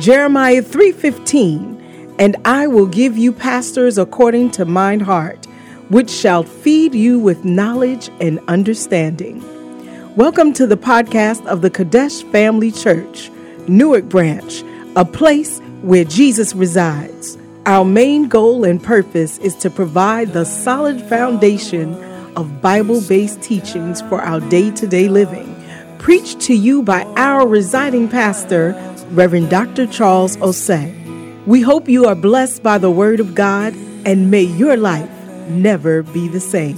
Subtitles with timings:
[0.00, 1.76] Jeremiah 3:15,
[2.18, 5.46] and I will give you pastors according to mine heart,
[5.90, 9.44] which shall feed you with knowledge and understanding.
[10.16, 13.30] Welcome to the podcast of the Kadesh Family Church,
[13.68, 14.64] Newark Branch,
[14.96, 17.36] a place where Jesus resides.
[17.66, 21.94] Our main goal and purpose is to provide the solid foundation
[22.36, 25.54] of Bible based teachings for our day to day living,
[25.98, 28.74] preached to you by our residing pastor,
[29.12, 29.86] Reverend Dr.
[29.88, 31.44] Charles Osei.
[31.44, 33.74] We hope you are blessed by the Word of God
[34.06, 35.10] and may your life
[35.48, 36.76] never be the same.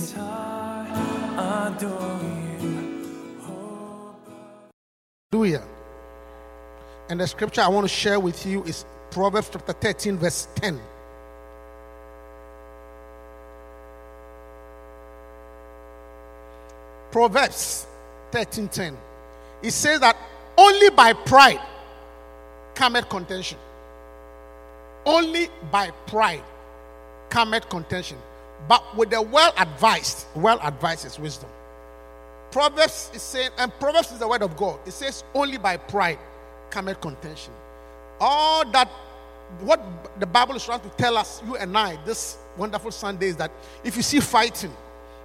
[5.31, 5.63] Hallelujah.
[7.11, 10.81] And the scripture I want to share with you is Proverbs chapter 13, verse 10.
[17.11, 17.87] Proverbs
[18.31, 18.97] 13 10.
[19.63, 20.17] It says that
[20.57, 21.61] only by pride
[22.75, 23.59] cometh contention.
[25.05, 26.43] Only by pride
[27.29, 28.19] cometh contention.
[28.69, 31.51] But with the well advised, well advised is wisdom.
[32.53, 34.79] Proverbs is saying, and Proverbs is the word of God.
[34.87, 36.19] It says, only by pride
[36.71, 37.53] cometh contention.
[38.21, 38.89] All that,
[39.61, 39.81] what
[40.21, 43.51] the Bible is trying to tell us, you and I, this wonderful Sunday, is that
[43.83, 44.73] if you see fighting,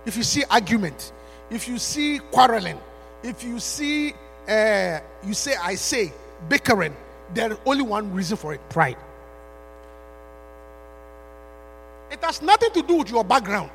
[0.06, 1.12] if you see argument,
[1.50, 2.80] if you see quarreling,
[3.22, 4.14] if you see,
[4.48, 6.14] uh, you say, I say,
[6.48, 6.96] bickering,
[7.34, 8.98] there is only one reason for it pride.
[12.12, 13.70] It has nothing to do with your background.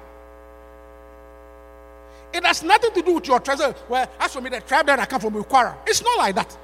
[2.32, 3.74] It has nothing to do with your treasure.
[3.88, 5.76] Well, as for me, the tribe that I come from quarrel.
[5.86, 6.56] It's not like that.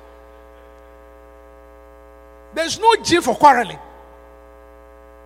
[2.54, 3.78] There's no gene for quarreling.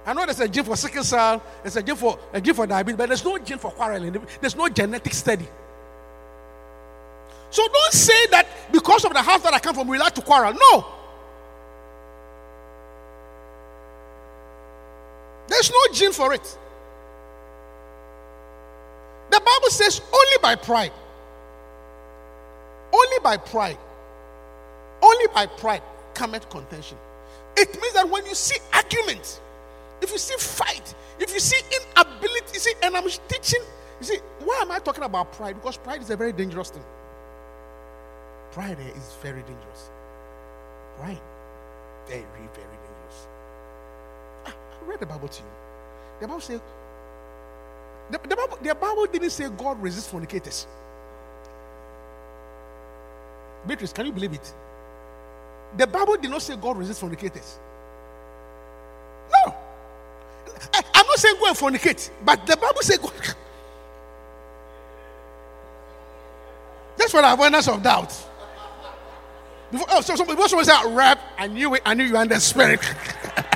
[0.04, 2.66] I know there's a gene for sickle cell, there's a gene for a gene for
[2.66, 4.20] diabetes, but there's no gene for quarreling.
[4.40, 5.46] There's no genetic study.
[7.50, 10.22] So don't say that because of the house that I come from, we like to
[10.22, 10.54] quarrel.
[10.54, 10.86] No.
[15.62, 16.58] There's no gene for it.
[19.30, 20.90] The Bible says only by pride.
[22.92, 23.78] Only by pride.
[25.00, 25.82] Only by pride
[26.14, 26.98] cometh contention.
[27.56, 29.40] It means that when you see argument,
[30.00, 33.62] if you see fight, if you see inability, you see, and I'm teaching,
[34.00, 35.54] you see, why am I talking about pride?
[35.54, 36.82] Because pride is a very dangerous thing.
[38.50, 39.90] Pride is very dangerous.
[40.98, 41.20] Pride,
[42.08, 42.71] very, very
[44.86, 45.48] read the Bible to you.
[46.20, 46.60] The Bible says,
[48.10, 50.66] the, the, Bible, the Bible didn't say God resists fornicators.
[53.66, 54.52] Beatrice, can you believe it?
[55.76, 57.58] The Bible did not say God resists fornicators.
[59.30, 59.54] No.
[60.74, 63.12] I, am not saying go and fornicate, but the Bible says God.
[66.98, 68.14] Just for the avoidance of doubt.
[69.70, 72.38] Before, oh, so, so before someone said rap, I knew it, I knew you under
[72.38, 72.80] spirit.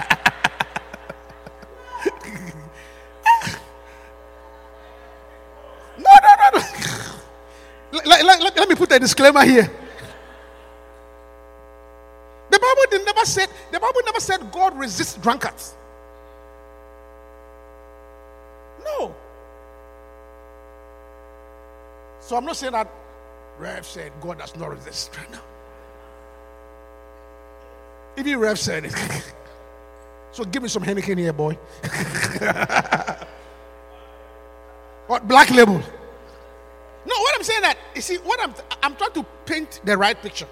[8.07, 9.71] Let, let, let, let me put a disclaimer here.
[12.49, 15.75] The Bible never said the Bible never said God resists drunkards.
[18.85, 19.13] No.
[22.21, 22.89] So I'm not saying that
[23.59, 25.43] Rev said God does not resist right now.
[28.17, 28.95] Even Rev said it.
[30.33, 31.55] so give me some Heineken here, boy.
[35.09, 35.83] what black label?
[37.07, 40.21] No, what I'm saying that you see, what I'm I'm trying to paint the right
[40.21, 40.47] picture.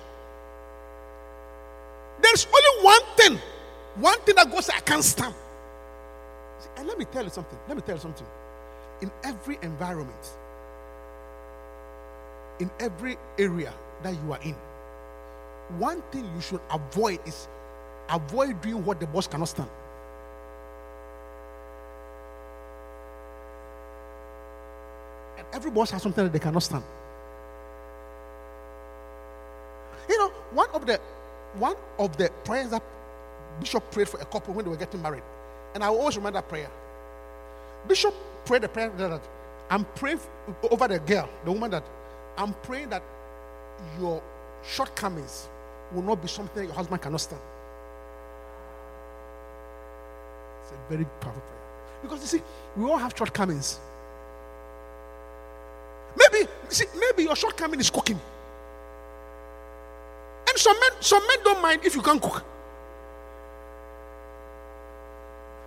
[2.23, 3.39] There's only one thing,
[3.97, 5.35] one thing that goes I can't stand.
[6.61, 7.59] See, and let me tell you something.
[7.69, 8.27] Let me tell you something.
[9.03, 10.33] In every environment,
[12.61, 14.57] in every area that you are in,
[15.79, 17.47] one thing you should avoid is
[18.09, 19.69] avoid doing what the boss cannot stand.
[25.37, 26.85] And every boss has something that they cannot stand.
[30.09, 31.01] You know, one of the
[31.55, 32.83] one of the prayers that
[33.61, 35.23] Bishop prayed for a couple when they were getting married,
[35.75, 36.69] and I always remember that prayer.
[37.87, 39.21] Bishop prayed the prayer that
[39.71, 40.21] I'm praying
[40.71, 41.85] over the girl, the woman that
[42.37, 43.03] I'm praying that
[43.99, 44.23] your
[44.65, 45.49] shortcomings
[45.93, 47.41] will not be something your husband cannot stand.
[50.63, 52.03] It's a very powerful prayer.
[52.03, 52.45] Because you see,
[52.77, 53.79] we all have shortcomings.
[56.17, 58.21] Maybe, see, maybe your shortcoming is cooking.
[60.65, 62.43] Some men, some men don't mind if you can't cook.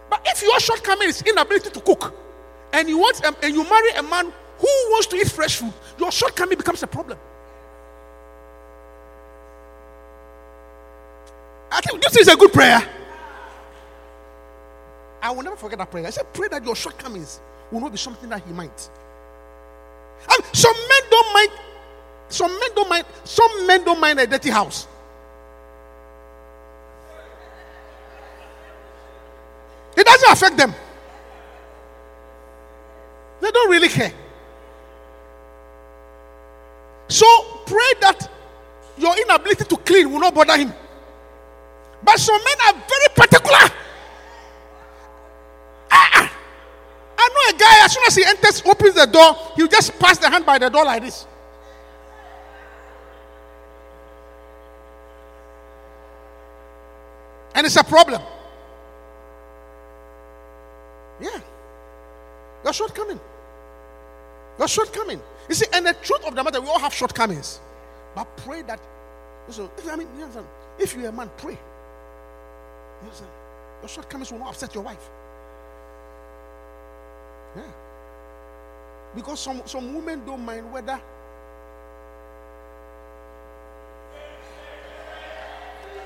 [0.10, 2.16] But if your shortcoming is inability to cook,
[2.74, 6.12] and you want and you marry a man who wants to eat fresh food, your
[6.12, 7.20] shortcoming becomes a problem.
[11.72, 12.82] I think think it's a good prayer?
[15.22, 16.08] I will never forget that prayer.
[16.08, 17.40] I said, pray that your shortcomings
[17.70, 18.90] will not be something that he might.
[20.28, 21.52] And some men don't mind.
[22.30, 23.06] Some men don't mind.
[23.24, 24.88] Some men don't mind a dirty house.
[29.96, 30.74] It doesn't affect them.
[33.42, 34.14] They don't really care.
[37.08, 37.26] So
[37.66, 38.30] pray that
[38.98, 40.74] your inability to clean will not bother him.
[42.04, 43.74] But some men are very particular.
[45.90, 46.34] Ah, ah.
[47.18, 50.18] I know a guy, as soon as he enters, opens the door, he'll just pass
[50.18, 51.26] the hand by the door like this.
[57.58, 58.22] And it's a problem.
[61.20, 61.40] Yeah.
[62.64, 63.20] Your shortcoming.
[64.60, 65.20] Your shortcoming.
[65.50, 67.60] You see, and the truth of the matter, we all have shortcomings.
[68.14, 68.80] But pray that.
[69.50, 70.46] So, if, I mean, you understand,
[70.78, 71.58] if you're a man, pray.
[73.04, 73.10] You?
[73.82, 75.10] Your shortcomings will not upset your wife.
[77.56, 77.64] Yeah.
[79.16, 81.02] Because some, some women don't mind whether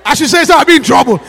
[0.05, 1.17] As she says, I'll be in trouble.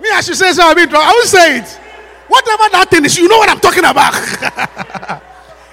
[0.00, 1.06] Me, as she says, I'll be in trouble.
[1.06, 1.80] I will say it.
[2.28, 4.14] Whatever that thing is, you know what I'm talking about.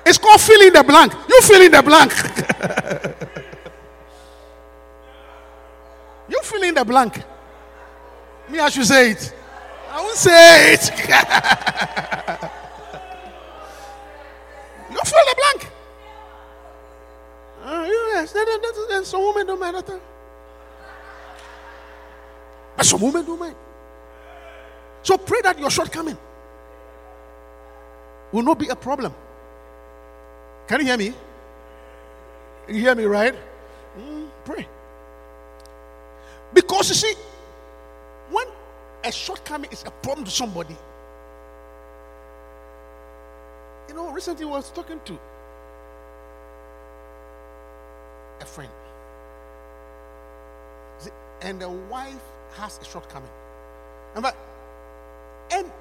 [0.05, 1.13] it's called filling the blank.
[1.29, 2.11] You fill in the blank.
[6.29, 7.23] you fill in the blank.
[8.49, 9.33] Me, I should say it.
[9.91, 10.91] I won't say it.
[18.33, 20.01] Yes, there's some women don't mind that.
[22.77, 23.55] But some women don't mind.
[25.03, 26.17] So pray that your shortcoming
[28.31, 29.13] will not be a problem.
[30.67, 31.13] Can you hear me?
[32.67, 33.35] You hear me, right?
[33.97, 34.67] Mm, pray.
[36.53, 37.13] Because you see,
[38.31, 38.47] when
[39.03, 40.75] a shortcoming is a problem to somebody,
[43.87, 45.19] you know, recently I was talking to
[48.45, 48.69] a friend,
[50.99, 51.11] see,
[51.41, 52.21] and the wife
[52.57, 53.29] has a shortcoming.
[54.15, 54.25] And,
[55.51, 55.71] and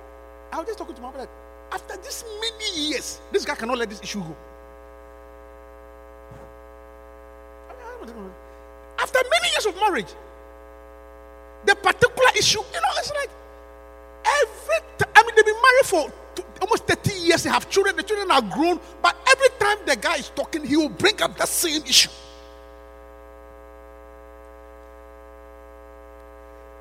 [0.53, 1.29] I was just talking to my brother.
[1.71, 4.37] After this many years, this guy cannot let this issue go.
[8.99, 10.13] After many years of marriage,
[11.67, 13.31] the particular issue, you know, it's like
[14.25, 16.13] every time, I mean, they've been married for
[16.61, 20.17] almost 30 years, they have children, the children are grown, but every time the guy
[20.17, 22.11] is talking, he will bring up the same issue.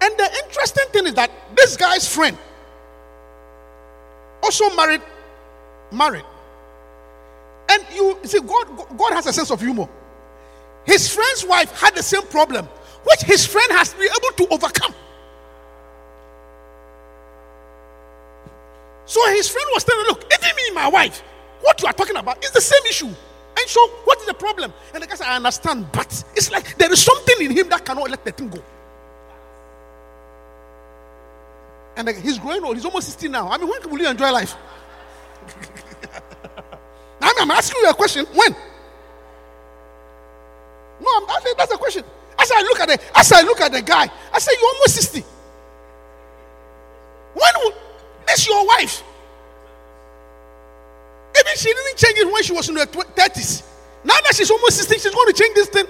[0.04, 0.30] And the
[0.74, 2.38] interesting thing is that this guy's friend
[4.42, 5.02] also married,
[5.92, 6.26] married.
[7.70, 9.88] And you see, God, God has a sense of humor.
[10.86, 12.66] His friend's wife had the same problem,
[13.06, 14.94] which his friend has been able to overcome.
[19.06, 21.22] So his friend was telling, Look, even me, my wife,
[21.62, 23.08] what you are talking about is the same issue.
[23.08, 24.74] And so, what is the problem?
[24.94, 27.86] And the guy said, I understand, but it's like there is something in him that
[27.86, 28.62] cannot let the thing go.
[31.96, 32.76] And he's growing old.
[32.76, 33.50] He's almost 60 now.
[33.50, 34.56] I mean, when will you enjoy life?
[37.22, 38.26] I mean, I'm asking you a question.
[38.34, 38.52] When?
[41.02, 42.04] No, I'm asking, that's a question.
[42.40, 44.96] As I look at the as I look at the guy, I say you're almost
[44.96, 45.24] 60.
[47.34, 47.74] When will
[48.28, 49.04] this your wife?
[51.40, 53.64] Even she didn't change it when she was in her 30s.
[54.04, 55.86] Now that she's almost 60, she's going to change this thing.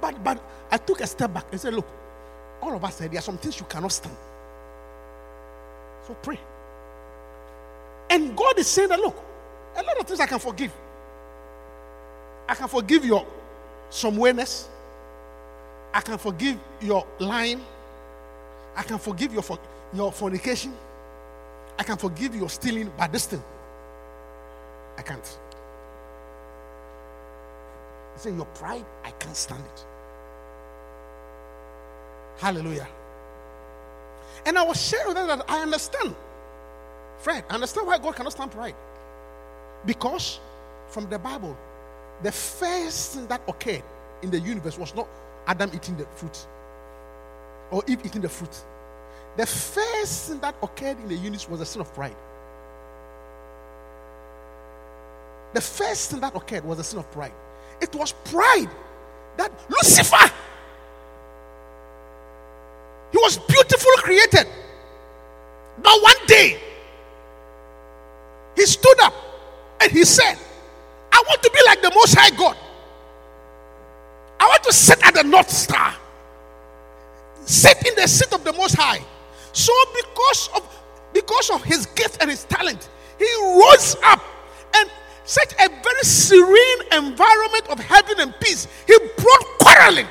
[0.00, 1.86] But but I took a step back and said, look,
[2.64, 4.16] all of us said there are some things you cannot stand.
[6.06, 6.38] So pray.
[8.10, 9.16] And God is saying that look,
[9.76, 10.72] a lot of things I can forgive.
[12.48, 13.26] I can forgive your
[13.90, 14.66] some somewhereness.
[15.92, 17.60] I can forgive your lying.
[18.76, 19.58] I can forgive your for,
[19.92, 20.74] your fornication.
[21.78, 23.42] I can forgive your stealing, but this thing,
[24.96, 25.38] I can't.
[28.14, 29.84] He said, Your pride, I can't stand it.
[32.38, 32.88] Hallelujah.
[34.46, 36.14] And I was sharing with them that I understand.
[37.18, 38.74] Fred, I understand why God cannot stand pride.
[39.86, 40.40] Because
[40.88, 41.56] from the Bible,
[42.22, 43.82] the first thing that occurred
[44.22, 45.08] in the universe was not
[45.46, 46.46] Adam eating the fruit
[47.70, 48.56] or Eve eating the fruit.
[49.36, 52.16] The first thing that occurred in the universe was the sin of pride.
[55.54, 57.32] The first thing that occurred was the sin of pride.
[57.80, 58.70] It was pride
[59.36, 60.32] that Lucifer
[63.14, 64.48] he was beautifully created.
[65.80, 66.58] But one day,
[68.56, 69.14] he stood up
[69.80, 70.36] and he said,
[71.12, 72.56] I want to be like the Most High God.
[74.40, 75.94] I want to sit at the North Star.
[77.44, 79.00] Sit in the seat of the Most High.
[79.52, 80.68] So because of
[81.12, 84.24] because of his gift and his talent, he rose up
[84.74, 84.90] and
[85.22, 88.66] such a very serene environment of heaven and peace.
[88.88, 90.08] He brought quarreling.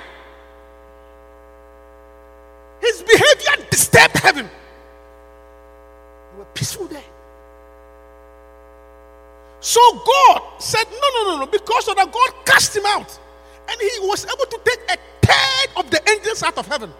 [2.83, 4.49] His behavior disturbed heaven.
[6.31, 7.03] They were peaceful there.
[9.61, 13.17] So God said, No, no, no, no, because of that, God cast him out.
[13.69, 16.91] And he was able to take a third of the angels out of heaven.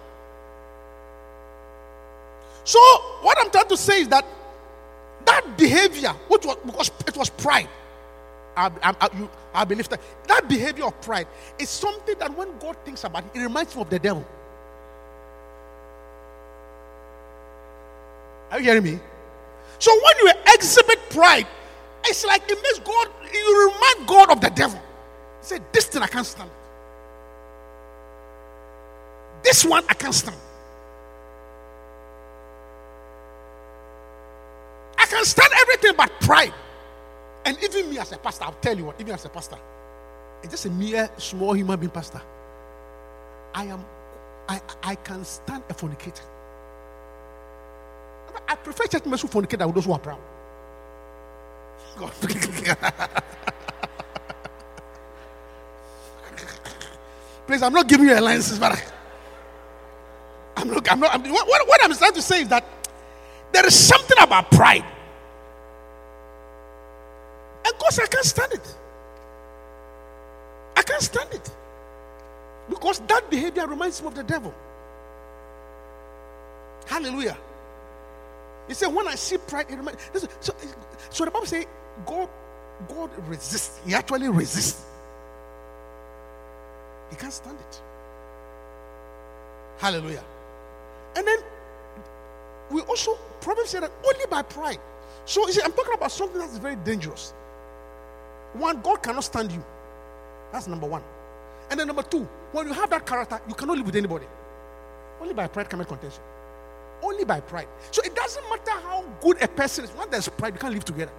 [2.63, 2.79] So,
[3.21, 4.25] what I'm trying to say is that
[5.25, 7.67] that behavior, which was because it was pride,
[8.55, 9.99] I, I, I, you, I believe that
[10.29, 11.27] that behavior of pride
[11.59, 14.25] is something that when God thinks about it, it reminds him of the devil.
[18.53, 18.99] Are you hearing me?
[19.79, 21.47] So when you exhibit pride,
[22.05, 24.79] it's like it makes God, you remind God of the devil.
[25.41, 26.51] He said, This thing I can't stand.
[29.41, 30.37] This one I can't stand.
[34.99, 36.53] I can stand everything but pride.
[37.45, 39.57] And even me as a pastor, I'll tell you what, even as a pastor,
[40.43, 42.21] it's just a mere small human being pastor.
[43.55, 43.83] I am,
[44.47, 46.23] I, I can stand a fornicator.
[48.47, 50.19] I prefer church members who fornicate than those who are proud.
[51.97, 52.11] God.
[57.47, 58.81] Please, I'm not giving you alliances, but I,
[60.61, 60.91] am not.
[60.91, 61.13] I'm not.
[61.13, 62.65] I'm, what, what I'm trying to say is that
[63.51, 64.85] there is something about pride.
[67.65, 68.75] And God I can't stand it.
[70.75, 71.49] I can't stand it.
[72.69, 74.53] Because that behavior reminds me of the devil.
[76.85, 77.37] Hallelujah.
[78.67, 79.99] He said, when I see pride, it reminds
[80.39, 80.53] so,
[81.09, 81.65] so the Bible says
[82.05, 82.29] God,
[82.87, 83.79] God resists.
[83.85, 84.85] He actually resists.
[87.09, 87.81] He can't stand it.
[89.77, 90.23] Hallelujah.
[91.15, 91.37] And then
[92.71, 94.79] we also probably say that only by pride.
[95.25, 97.33] So you see, I'm talking about something that's very dangerous.
[98.53, 99.63] One, God cannot stand you.
[100.51, 101.03] That's number one.
[101.69, 104.25] And then number two, when you have that character, you cannot live with anybody.
[105.21, 106.21] Only by pride commit contention.
[107.03, 107.67] Only by pride.
[107.91, 109.91] So it doesn't matter how good a person is.
[109.91, 111.11] When there's pride, you can't live together.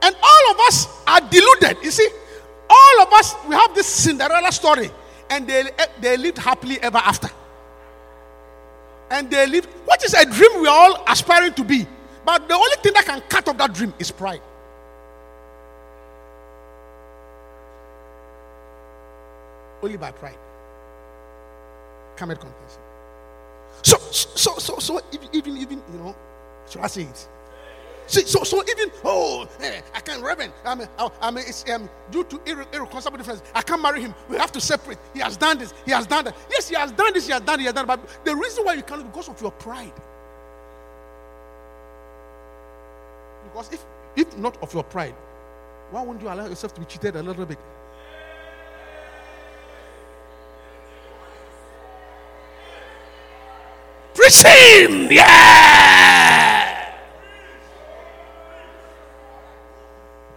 [0.00, 1.78] And all of us are deluded.
[1.82, 2.08] You see,
[2.70, 4.90] all of us, we have this Cinderella story.
[5.28, 5.64] And they,
[6.00, 7.28] they lived happily ever after.
[9.10, 11.86] And they lived, what is a dream we are all aspiring to be?
[12.24, 14.40] But the only thing that can cut off that dream is pride.
[19.82, 20.38] Only by pride.
[22.16, 22.80] Come contention.
[23.82, 25.00] So, so, so, so,
[25.32, 26.14] even, even, you know,
[26.68, 27.28] should I say it?
[28.06, 31.88] See, so, so even, oh, hey, I can't, Reverend, I mean, I mean it's um,
[32.10, 33.42] due to irre- irreconcilable difference.
[33.54, 34.14] I can't marry him.
[34.28, 34.98] We have to separate.
[35.14, 35.72] He has done this.
[35.84, 36.36] He has done that.
[36.50, 37.26] Yes, he has done this.
[37.26, 37.60] He has done.
[37.60, 37.86] He has done.
[37.86, 39.92] But the reason why you can't, because of your pride.
[43.44, 43.84] Because if,
[44.16, 45.14] if not of your pride,
[45.90, 47.58] why won't you allow yourself to be cheated a little bit?
[54.22, 56.94] Preaching, yeah.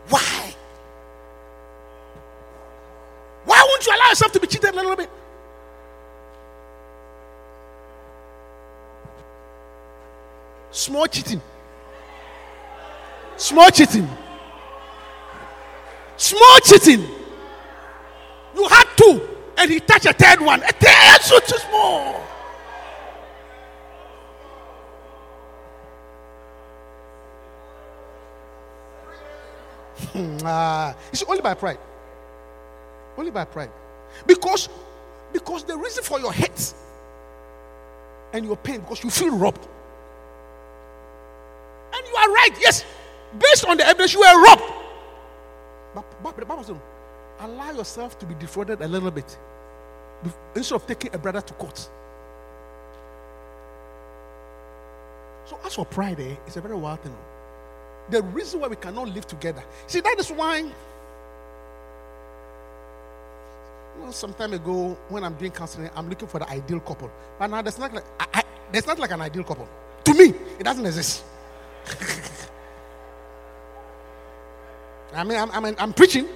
[0.10, 0.56] Why?
[3.44, 5.10] Why won't you allow yourself to be cheated a little bit?
[10.72, 11.42] Small cheating.
[13.38, 14.10] Small cheating.
[16.18, 17.08] Small cheating.
[18.56, 20.64] You had two, and he touched a third one.
[20.64, 22.26] A third so too small.
[30.44, 31.80] Ah, it's only by pride.
[33.18, 33.72] Only by pride.
[34.26, 34.70] Because
[35.34, 36.74] because the reason for your hate
[38.34, 39.68] and your pain because you feel robbed.
[41.94, 42.86] And you are right, yes.
[43.38, 44.74] Based on the evidence, you were robbed.
[45.94, 46.78] But, but the Bible says,
[47.40, 49.38] allow yourself to be defrauded a little bit
[50.56, 51.78] instead of taking a brother to court.
[55.46, 57.16] So, as for pride, eh, it's a very wild thing.
[58.10, 59.64] The reason why we cannot live together.
[59.88, 60.62] See, that is why.
[64.00, 67.10] Know, some time ago, when I'm doing counseling, I'm looking for the ideal couple.
[67.40, 69.68] But now there's not like I, I, there's not like an ideal couple.
[70.04, 71.24] To me, it doesn't exist.
[75.14, 76.28] I mean, I'm, I'm, I'm preaching.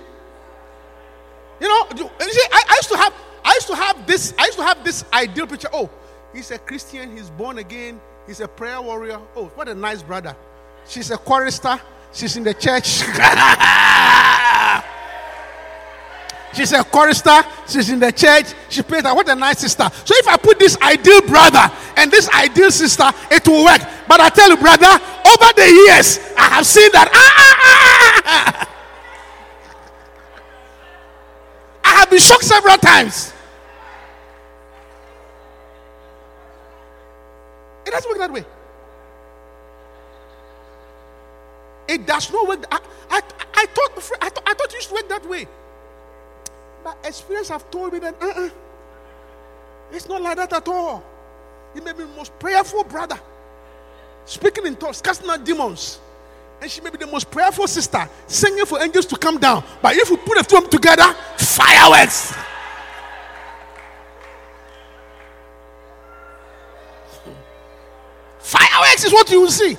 [1.59, 4.45] You know, you see, I, I, used to have, I used to have this, I
[4.45, 5.67] used to have this ideal picture.
[5.73, 5.89] Oh,
[6.33, 9.19] he's a Christian, he's born again, he's a prayer warrior.
[9.35, 10.35] Oh, what a nice brother.
[10.89, 11.79] She's a chorister.
[12.11, 12.87] She's in the church.
[16.53, 17.43] She's a chorister.
[17.67, 18.55] She's in the church.
[18.69, 19.15] She plays that.
[19.15, 19.87] What a nice sister.
[20.03, 23.81] So if I put this ideal brother and this ideal sister, it will work.
[24.07, 27.07] But I tell you, brother, over the years, I have seen that.
[27.13, 28.27] Ah, ah, ah, ah,
[28.63, 28.65] ah.
[31.85, 33.31] I have been shocked several times.
[37.85, 38.43] It doesn't work that way.
[41.89, 42.63] It does not work.
[42.71, 42.79] I,
[43.09, 43.19] I,
[43.55, 45.47] I, thought, I, thought, I thought it used to work that way.
[46.83, 48.49] But experience have told me that uh-uh,
[49.91, 51.03] it's not like that at all.
[51.73, 53.19] He may be the most prayerful brother,
[54.25, 55.99] speaking in tongues, casting out demons.
[56.61, 59.63] And she may be the most prayerful sister, singing for angels to come down.
[59.81, 62.33] But if we put the two of them together, fireworks.
[68.39, 69.75] Fireworks is what you will see.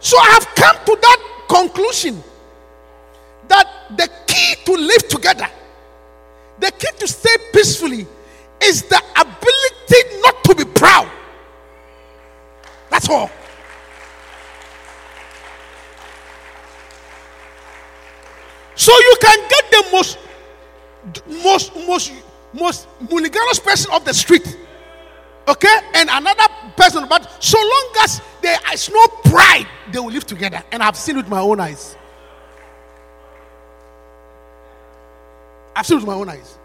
[0.00, 2.22] So I have come to that conclusion
[3.48, 3.66] that
[3.96, 5.46] the key to live together,
[6.58, 8.06] the key to stay peacefully,
[8.62, 11.10] is the ability not to be proud.
[12.90, 13.30] That's all.
[18.74, 20.18] So you can get the most,
[21.44, 22.12] most, most,
[22.54, 24.56] most mulliganous person off the street,
[25.48, 27.06] okay, and another person.
[27.08, 30.62] But so long as there is no pride, they will live together.
[30.72, 31.96] And I've seen it with my own eyes.
[35.74, 36.58] I've seen it with my own eyes.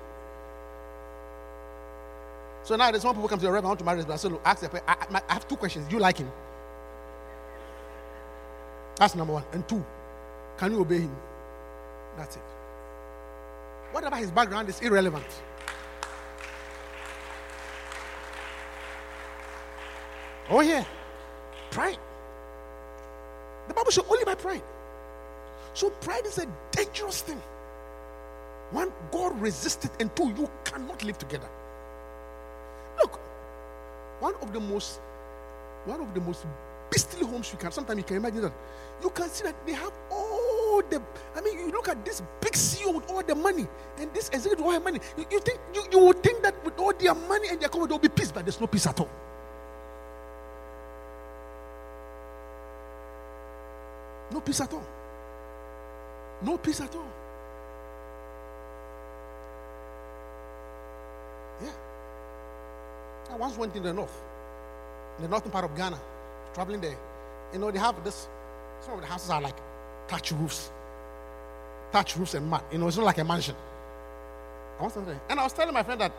[2.63, 4.13] So now there's one people come to the reverend, I want to marry this, but
[4.13, 5.87] I say, look, ask the, I, I, I have two questions.
[5.87, 6.31] Do you like him?
[8.95, 9.43] That's number one.
[9.53, 9.85] And two,
[10.57, 11.15] can you obey him?
[12.17, 12.41] That's it.
[13.91, 15.27] Whatever his background is irrelevant.
[20.49, 20.83] Oh, yeah.
[21.71, 21.97] Pride.
[23.67, 24.61] The Bible says only by pride.
[25.73, 27.41] So, pride is a dangerous thing.
[28.71, 31.47] One, God resists it, and two, you cannot live together.
[32.99, 33.19] Look,
[34.19, 34.99] one of the most,
[35.85, 36.45] one of the most
[36.89, 37.71] beastly homes you can.
[37.71, 38.53] Sometimes you can imagine that.
[39.03, 41.01] You can see that they have all the.
[41.35, 44.59] I mean, you look at this big CEO with all the money, and this executive
[44.59, 44.99] with all the money.
[45.17, 47.89] You, you think you, you would think that with all their money and their comfort
[47.89, 49.09] there will be peace, but there's no peace at all.
[54.35, 54.83] No peace at all.
[56.41, 57.07] No peace at all.
[61.63, 61.71] Yeah.
[63.31, 64.11] I once went in the north,
[65.15, 65.97] in the northern part of Ghana,
[66.53, 66.97] traveling there.
[67.53, 68.27] You know, they have this,
[68.81, 69.55] some of the houses are like
[70.09, 70.69] thatch roofs.
[71.93, 72.61] Thatch roofs and mud.
[72.73, 73.55] You know, it's not like a mansion.
[74.81, 75.21] I was there.
[75.29, 76.11] And I was telling my friend that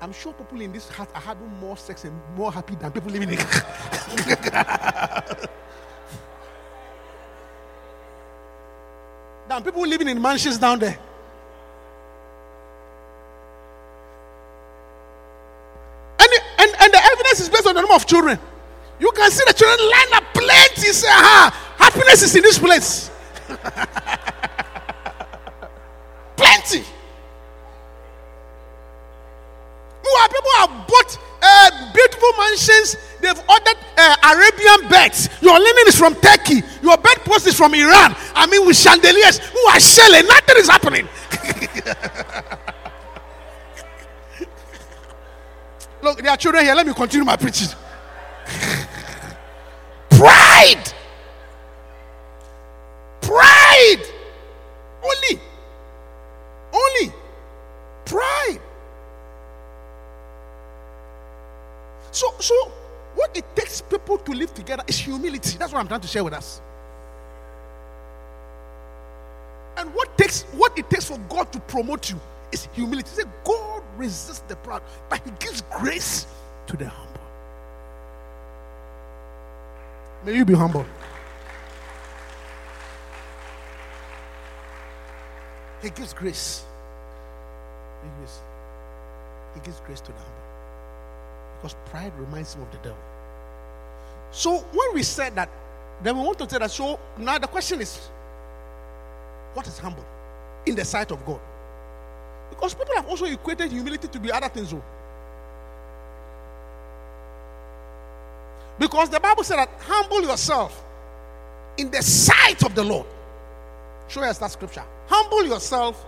[0.00, 3.10] I'm sure people in this house are having more sex and more happy than people
[3.10, 3.38] living in
[9.54, 10.98] than people living in mansions down there.
[16.18, 18.38] And, and, and the evidence is based on the number of children.
[18.98, 20.92] You can see the children line up plenty.
[20.92, 23.10] Say, aha, happiness is in this place.
[26.36, 26.84] plenty.
[30.02, 32.96] Who people have bought uh, beautiful mansions.
[33.20, 35.28] They've ordered uh, Arabian beds.
[35.40, 36.62] Your linen is from Turkey.
[36.82, 36.96] Your
[37.32, 38.14] bedpost is from Iran.
[38.34, 41.08] I mean, with chandeliers who are selling, Nothing is happening.
[46.02, 46.74] Look, there are children here.
[46.74, 47.68] Let me continue my preaching.
[50.10, 50.92] Pride.
[53.20, 54.02] Pride.
[55.02, 55.40] Only.
[56.72, 57.12] Only.
[58.04, 58.60] Pride.
[62.10, 62.72] So, so
[63.14, 65.56] what it takes people to live together is humility.
[65.56, 66.60] That's what I'm trying to share with us.
[69.76, 72.18] And what takes what it takes for God to promote you
[72.50, 73.08] is humility.
[73.08, 76.26] Said, God resists the proud, but He gives grace
[76.66, 77.20] to the humble.
[80.24, 80.86] May you be humble.
[85.82, 86.64] He gives grace.
[88.02, 88.40] He gives,
[89.54, 90.32] he gives grace to the humble.
[91.56, 92.98] Because pride reminds him of the devil.
[94.30, 95.48] So when we said that,
[96.02, 96.70] then we want to say that.
[96.70, 98.08] So now the question is,
[99.54, 100.04] what is humble
[100.66, 101.40] in the sight of God?
[102.50, 104.70] Because people have also equated humility to be other things.
[104.70, 104.82] Though.
[108.78, 110.82] Because the Bible said that humble yourself
[111.76, 113.06] in the sight of the Lord.
[114.08, 114.84] Show us that scripture.
[115.06, 116.04] Humble yourself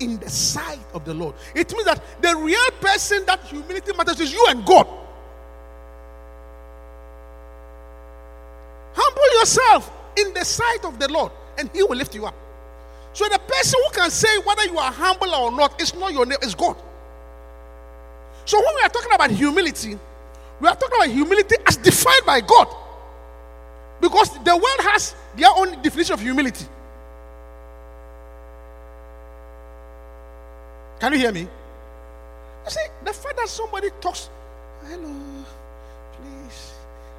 [0.00, 1.34] in the sight of the Lord.
[1.54, 4.86] It means that the real person that humility matters is you and God.
[8.94, 11.32] Humble yourself in the sight of the Lord.
[11.58, 12.34] and He will lift you up.
[13.14, 16.26] So the person who can say whether you are humble or not is not your
[16.26, 16.76] name, it's God.
[18.44, 19.96] So when we are talking about humility,
[20.60, 22.66] we are talking about humility as defined by God.
[24.00, 26.66] Because the world has their own definition of humility.
[30.98, 31.42] Can you hear me?
[31.42, 34.28] You see, the fact that somebody talks,
[34.88, 35.14] hello,
[36.12, 36.72] please,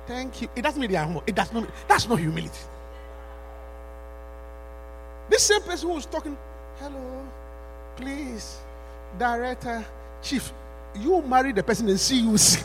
[0.07, 0.49] thank you.
[0.55, 1.23] It doesn't mean they are humble.
[1.25, 2.59] It does not mean, that's not humility.
[5.29, 6.37] This same person who was talking,
[6.79, 7.25] hello,
[7.95, 8.59] please,
[9.17, 9.85] director,
[10.21, 10.51] chief,
[10.95, 12.63] you marry the person and see you see.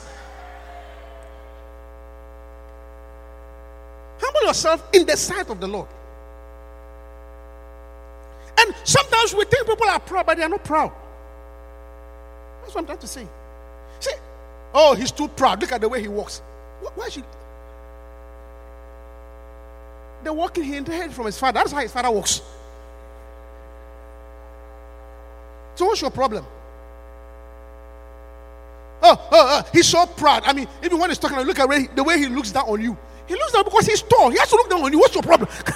[4.21, 5.89] Humble yourself in the sight of the Lord.
[8.59, 10.93] And sometimes we think people are proud, but they are not proud.
[12.61, 13.27] That's what I'm trying to say.
[14.01, 14.13] See,
[14.75, 15.61] oh, he's too proud.
[15.61, 16.43] Look at the way he walks.
[16.95, 17.25] Why should
[20.23, 21.61] the walking he inherited from his father?
[21.61, 22.43] That's how his father walks.
[25.75, 26.45] So what's your problem?
[29.03, 30.43] Oh, oh, oh, he's so proud.
[30.45, 32.97] I mean, even when he's talking, look at the way he looks down on you.
[33.27, 34.31] He looks down because he's tall.
[34.31, 34.99] He has to look down on you.
[34.99, 35.49] What's your problem?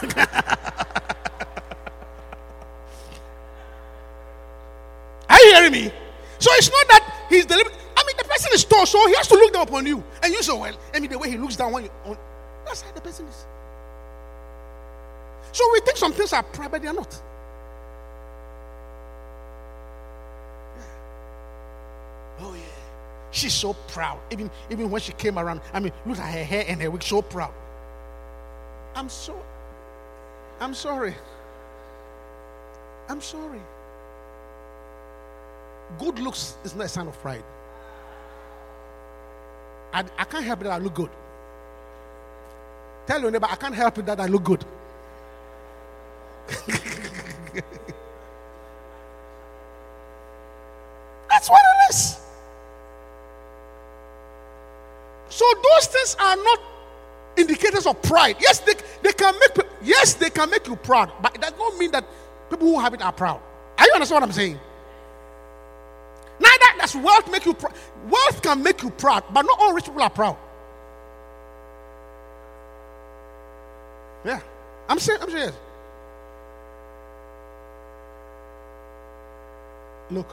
[5.30, 5.92] Are you hearing me?
[6.38, 7.74] So it's not that he's deliberate.
[7.96, 10.04] I mean, the person is tall, so he has to look down upon you.
[10.22, 12.18] And you say, well, I mean, the way he looks down on you, on,
[12.66, 13.46] that's how the person is.
[15.54, 17.22] So we think some things are private, but they are not.
[22.40, 22.60] Oh, yeah.
[23.30, 24.18] She's so proud.
[24.32, 27.04] Even, even when she came around, I mean, look at her hair and her wig,
[27.04, 27.52] so proud.
[28.96, 29.40] I'm so,
[30.58, 31.14] I'm sorry.
[33.08, 33.60] I'm sorry.
[36.00, 37.44] Good looks is not a sign of pride.
[39.92, 41.10] I, I can't help it that I look good.
[43.06, 44.64] Tell your neighbor, I can't help it that I look good.
[51.28, 52.20] That's what it is.
[55.30, 56.60] So those things are not
[57.36, 58.36] indicators of pride.
[58.40, 61.76] Yes, they, they can make yes, they can make you proud, but it does not
[61.76, 62.04] mean that
[62.50, 63.40] people who have it are proud.
[63.78, 64.60] Are you understand what I'm saying?
[66.38, 67.74] Neither does wealth make you proud.
[68.08, 70.36] Wealth can make you proud, but not all rich people are proud.
[74.24, 74.40] Yeah.
[74.88, 75.54] I'm saying, I'm serious.
[80.10, 80.28] Look,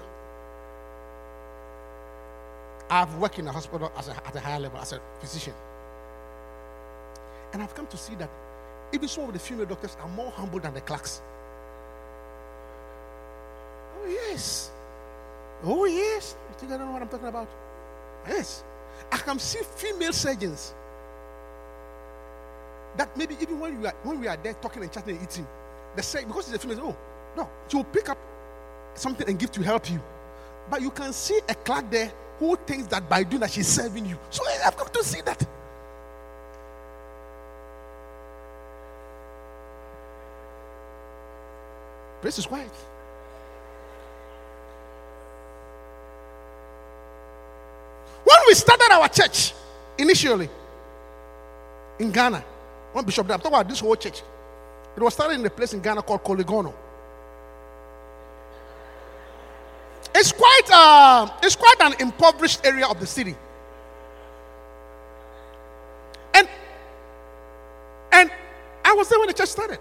[2.90, 5.54] I've worked in a hospital a, at a higher level as a physician.
[7.54, 8.30] And I've come to see that
[8.94, 11.22] even some of the female doctors are more humble than the clerks.
[13.98, 14.72] Oh, yes.
[15.64, 16.36] Oh, yes.
[16.50, 17.48] You think I don't know what I'm talking about?
[18.28, 18.64] Yes.
[19.12, 20.74] I can see female surgeons
[22.98, 25.48] that maybe even when we are when we are there talking and chatting and eating,
[25.96, 26.96] they say because it's a female, oh
[27.38, 28.18] no, she will pick up
[28.96, 30.00] something and give to help you.
[30.70, 34.06] But you can see a clerk there who thinks that by doing that she's serving
[34.06, 34.18] you.
[34.30, 35.46] So eh, I've come to see that.
[42.22, 42.72] Place is quiet.
[48.24, 49.54] When we started our church
[49.98, 50.50] initially
[52.00, 52.44] in Ghana,
[52.94, 54.22] one bishop, I'm talking about this whole church.
[54.96, 56.74] It was started in a place in Ghana called Korle-Gonno.
[60.22, 63.36] It's quite, uh, it's quite an impoverished area of the city.
[66.36, 66.48] And,
[68.12, 68.30] and
[68.86, 69.80] I was there when the church started.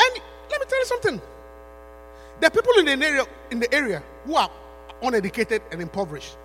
[0.00, 1.20] And let me tell you something.
[2.40, 4.50] There are people in the area, in the area who are
[5.02, 6.38] uneducated and impoverished.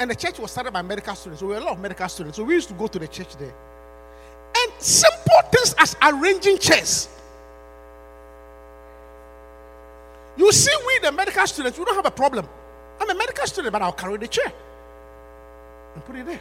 [0.00, 1.38] And the church was started by medical students.
[1.38, 2.36] So we were a lot of medical students.
[2.36, 3.54] So we used to go to the church there.
[4.56, 7.15] And simple things as arranging chairs.
[10.36, 12.46] You see, we, the medical students, we don't have a problem.
[13.00, 14.52] I'm a medical student, but I'll carry the chair
[15.94, 16.40] and put it there.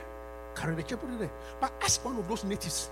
[0.55, 1.31] Carry the chair, put it there.
[1.60, 2.89] But ask one of those natives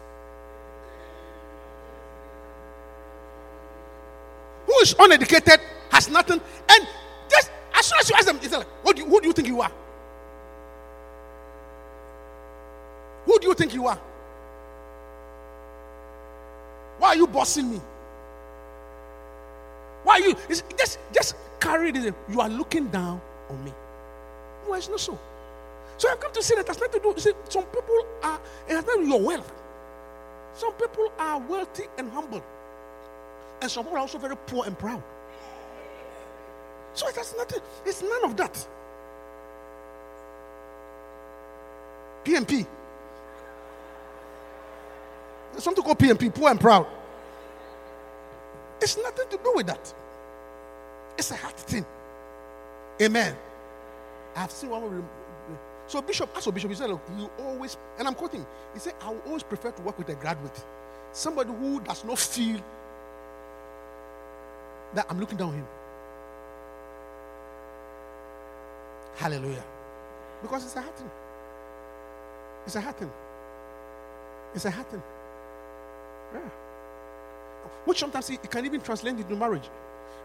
[4.66, 6.88] who is uneducated, has nothing, and
[7.30, 9.34] just as soon as you ask them, it's like, what do you, who do you
[9.34, 9.72] think you are?
[13.26, 14.00] Who do you think you are?
[16.98, 17.82] Why are you bossing me?
[20.04, 22.14] Why are you just just carry this?
[22.30, 23.74] You are looking down on me.
[24.66, 25.18] Why it's not so.
[25.98, 27.20] So I've come to see that has nothing to do.
[27.20, 29.54] See, some people are it has nothing to do with your wealth.
[30.56, 32.44] Some people are wealthy and humble.
[33.62, 35.02] And some people are also very poor and proud.
[36.94, 38.68] So it has nothing, it's none of that.
[42.24, 42.66] PMP.
[45.52, 46.88] There's something called PMP, poor and proud.
[48.84, 49.94] It's nothing to do with that.
[51.18, 51.86] It's a heart thing.
[53.02, 53.34] Amen.
[54.36, 55.08] I've seen one.
[55.88, 58.94] So Bishop, as a bishop, he said, look, you always, and I'm quoting, he said,
[59.02, 60.64] I will always prefer to work with a graduate.
[61.14, 62.60] Somebody who does not feel
[64.96, 65.66] that I'm looking down him.
[69.16, 69.64] Hallelujah.
[70.42, 71.12] Because it's a hard thing.
[72.66, 73.12] It's a hard thing.
[74.56, 75.04] It's a hard thing.
[76.34, 76.42] Yeah.
[77.86, 79.70] Which sometimes it can even translate into marriage.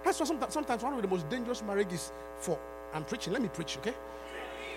[0.05, 2.59] That's why sometimes, one of the most dangerous marriages for
[2.95, 3.33] I'm preaching.
[3.33, 3.95] Let me preach, okay?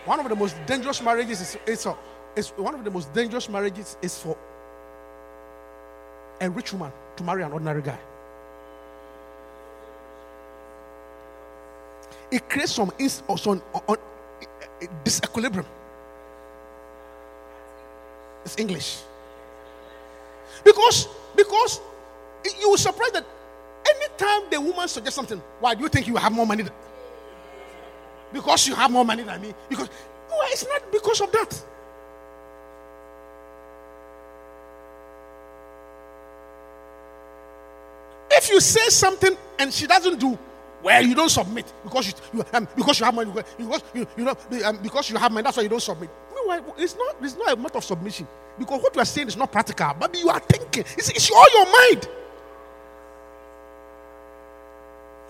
[0.06, 1.93] One of the most dangerous marriages is, is, a,
[2.62, 4.36] one of the most dangerous marriages is for
[6.39, 8.00] a rich woman to marry an ordinary guy.
[12.32, 12.91] It creates some,
[13.38, 13.97] some on, on,
[15.04, 15.65] disequilibrium.
[18.43, 19.04] It's English.
[20.63, 21.80] Because because
[22.59, 23.25] you will surprise that
[23.87, 26.63] anytime the woman suggests something, why do you think you have more money?
[26.63, 26.73] Than,
[28.33, 29.53] because you have more money than me.
[29.69, 29.89] Because
[30.29, 31.63] no, it's not because of that.
[38.31, 40.37] If you say something and she doesn't do,
[40.81, 44.23] well, you don't submit because you, you um, because you have money because you, you
[44.23, 44.35] know
[44.65, 45.43] um, because you have money.
[45.43, 46.09] That's why you don't submit.
[46.33, 47.15] No, it's not.
[47.21, 49.93] It's not a matter of submission because what you are saying is not practical.
[49.99, 50.85] But you are thinking.
[50.97, 52.07] It's, it's all your mind.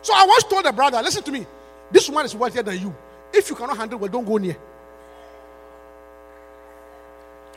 [0.02, 1.46] So I once told a brother, listen to me.
[1.92, 2.96] This woman is wealthier than you.
[3.34, 4.58] If you cannot handle well, don't go near.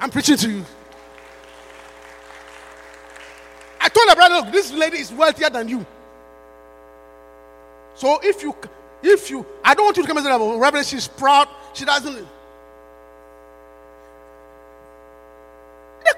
[0.01, 0.65] I'm preaching to you.
[3.81, 5.87] I told the brother, look, this lady is wealthier than you.
[7.95, 8.55] So if you,
[9.03, 11.49] if you, I don't want you to come and say, Reverend, she's proud.
[11.75, 12.27] She doesn't.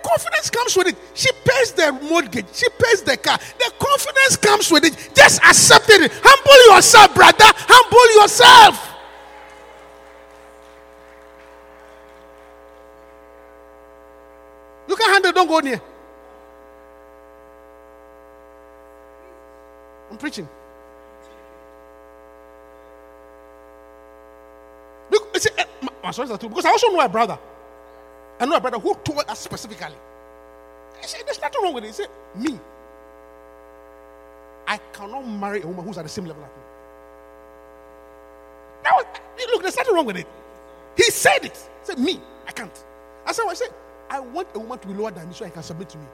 [0.07, 0.97] Confidence comes with it.
[1.14, 2.47] She pays the mortgage.
[2.53, 3.38] She pays the car.
[3.59, 5.11] The confidence comes with it.
[5.14, 6.12] Just accept it.
[6.23, 7.45] Humble yourself, brother.
[7.45, 8.92] Humble yourself.
[14.88, 15.33] You can handle.
[15.33, 15.81] Don't go near.
[20.11, 20.49] I'm preaching.
[25.11, 27.38] Because, eh, too, because I also know a brother.
[28.38, 29.96] I know a brother who told us specifically.
[31.01, 31.88] He said, There's nothing wrong with it.
[31.88, 32.59] He said, Me,
[34.66, 36.62] I cannot marry a woman who's at the same level as me.
[38.85, 38.99] Now,
[39.53, 40.27] look, there's nothing wrong with it.
[40.96, 41.57] He said it.
[41.57, 42.85] He said, Me, I can't.
[43.27, 43.68] I said, I said,
[44.09, 46.07] I want a woman to be lower than me so I can submit to me.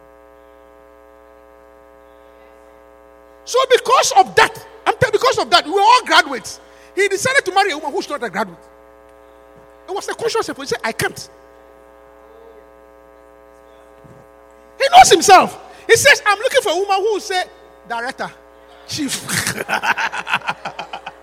[3.44, 6.60] So, because of that, I'm because of that, we were all graduates.
[6.94, 8.58] He decided to marry a woman who's not a graduate.
[9.88, 10.62] It was a conscious effort.
[10.62, 11.28] He said, I can't.
[14.82, 15.58] He knows himself.
[15.86, 17.44] He says, I'm looking for a woman who will say,
[17.88, 18.30] Director,
[18.88, 19.26] Chief.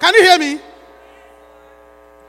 [0.00, 0.60] Can you hear me?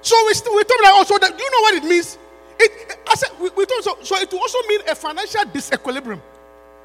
[0.02, 1.38] So we, st- we talk like also that.
[1.38, 2.18] Do you know what it means?
[2.60, 6.20] It, I said we, we told so, so it will also mean a financial disequilibrium.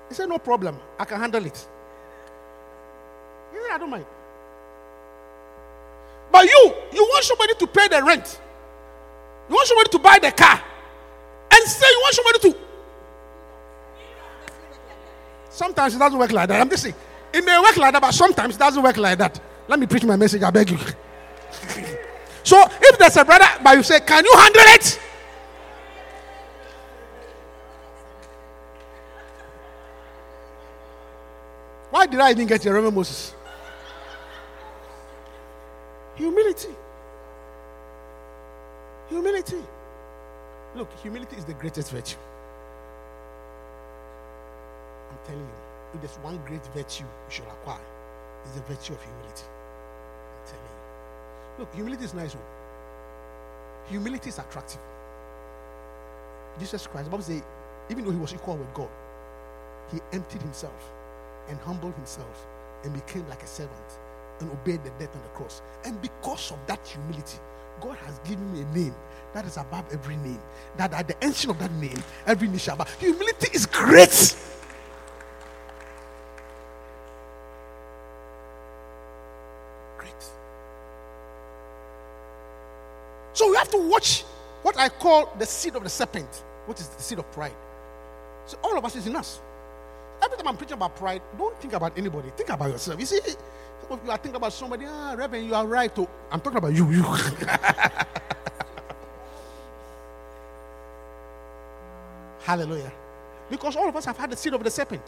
[0.08, 1.66] He said, No problem, I can handle it.
[3.52, 4.04] He said, I don't mind.
[6.34, 8.40] But you, you want somebody to pay the rent.
[9.48, 10.60] You want somebody to buy the car.
[11.52, 12.56] And say you want somebody to.
[15.48, 16.60] Sometimes it doesn't work like that.
[16.60, 16.96] I'm just saying.
[17.32, 19.40] It may work like that, but sometimes it doesn't work like that.
[19.68, 20.78] Let me preach my message, I beg you.
[22.42, 25.00] so if there's a brother, but you say, Can you handle it?
[31.90, 33.34] Why did I even get Reverend Moses?
[36.16, 36.74] Humility.
[39.08, 39.62] Humility.
[40.74, 42.16] Look, humility is the greatest virtue.
[45.10, 45.48] I'm telling you,
[45.94, 47.80] if there's one great virtue you should acquire,
[48.44, 49.44] it's the virtue of humility.
[49.44, 51.58] I'm telling you.
[51.58, 52.34] Look, humility is nice.
[52.34, 52.44] One.
[53.88, 54.80] Humility is attractive.
[56.58, 57.42] Jesus Christ, the Bible says,
[57.90, 58.88] even though he was equal with God,
[59.92, 60.92] he emptied himself
[61.48, 62.46] and humbled himself
[62.84, 63.98] and became like a servant
[64.40, 65.62] and obeyed the death on the cross.
[65.84, 67.38] And because of that humility,
[67.80, 68.94] God has given me a name
[69.32, 70.40] that is above every name.
[70.76, 72.86] That at the mention of that name, every knee shall bow.
[72.98, 74.36] Humility is great.
[79.98, 80.24] Great.
[83.32, 84.22] So we have to watch
[84.62, 87.54] what I call the seed of the serpent, which is the seed of pride.
[88.46, 89.40] So all of us is in us.
[90.22, 92.30] Every time I'm preaching about pride, don't think about anybody.
[92.36, 92.98] Think about yourself.
[93.00, 93.20] You see,
[93.84, 95.92] some of you are thinking about somebody, ah, Reverend, you are right.
[95.98, 96.08] Oh.
[96.30, 97.02] I'm talking about you, you.
[102.40, 102.92] Hallelujah.
[103.50, 105.02] Because all of us have had the seed of the serpent.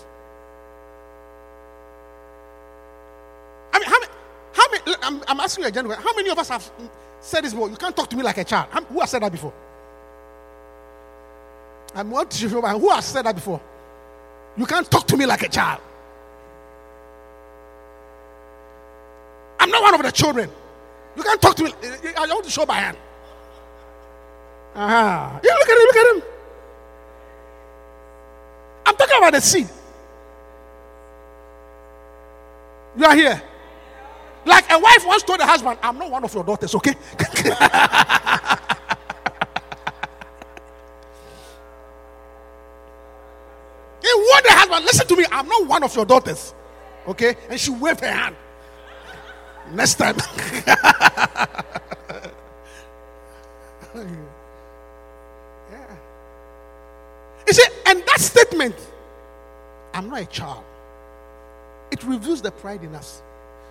[3.72, 4.12] I mean, how many,
[4.52, 6.70] how many I'm, I'm asking you a gentleman, how many of us have
[7.20, 7.70] said this before?
[7.70, 8.68] You can't talk to me like a child.
[8.70, 9.54] How, who has said that before?
[11.94, 13.60] I'm what who has said that before?
[14.56, 15.80] You can't talk to me like a child.
[20.00, 20.50] Of the children.
[21.16, 21.72] You can't talk to me.
[22.16, 22.96] I want to show my hand.
[24.74, 25.40] Uh-huh.
[25.42, 26.22] Yeah, look at him, look at him.
[28.86, 29.68] I'm talking about the seed.
[32.96, 33.42] You are here.
[34.44, 36.94] Like a wife once told the husband, I'm not one of your daughters, okay?
[44.06, 46.54] He warned the husband, listen to me, I'm not one of your daughters.
[47.08, 47.34] Okay?
[47.50, 48.36] And she waved her hand.
[49.72, 50.16] Next time.
[55.70, 55.96] yeah.
[57.46, 58.76] You see, and that statement,
[59.92, 60.64] I'm not a child,
[61.90, 63.22] it reveals the pride in us.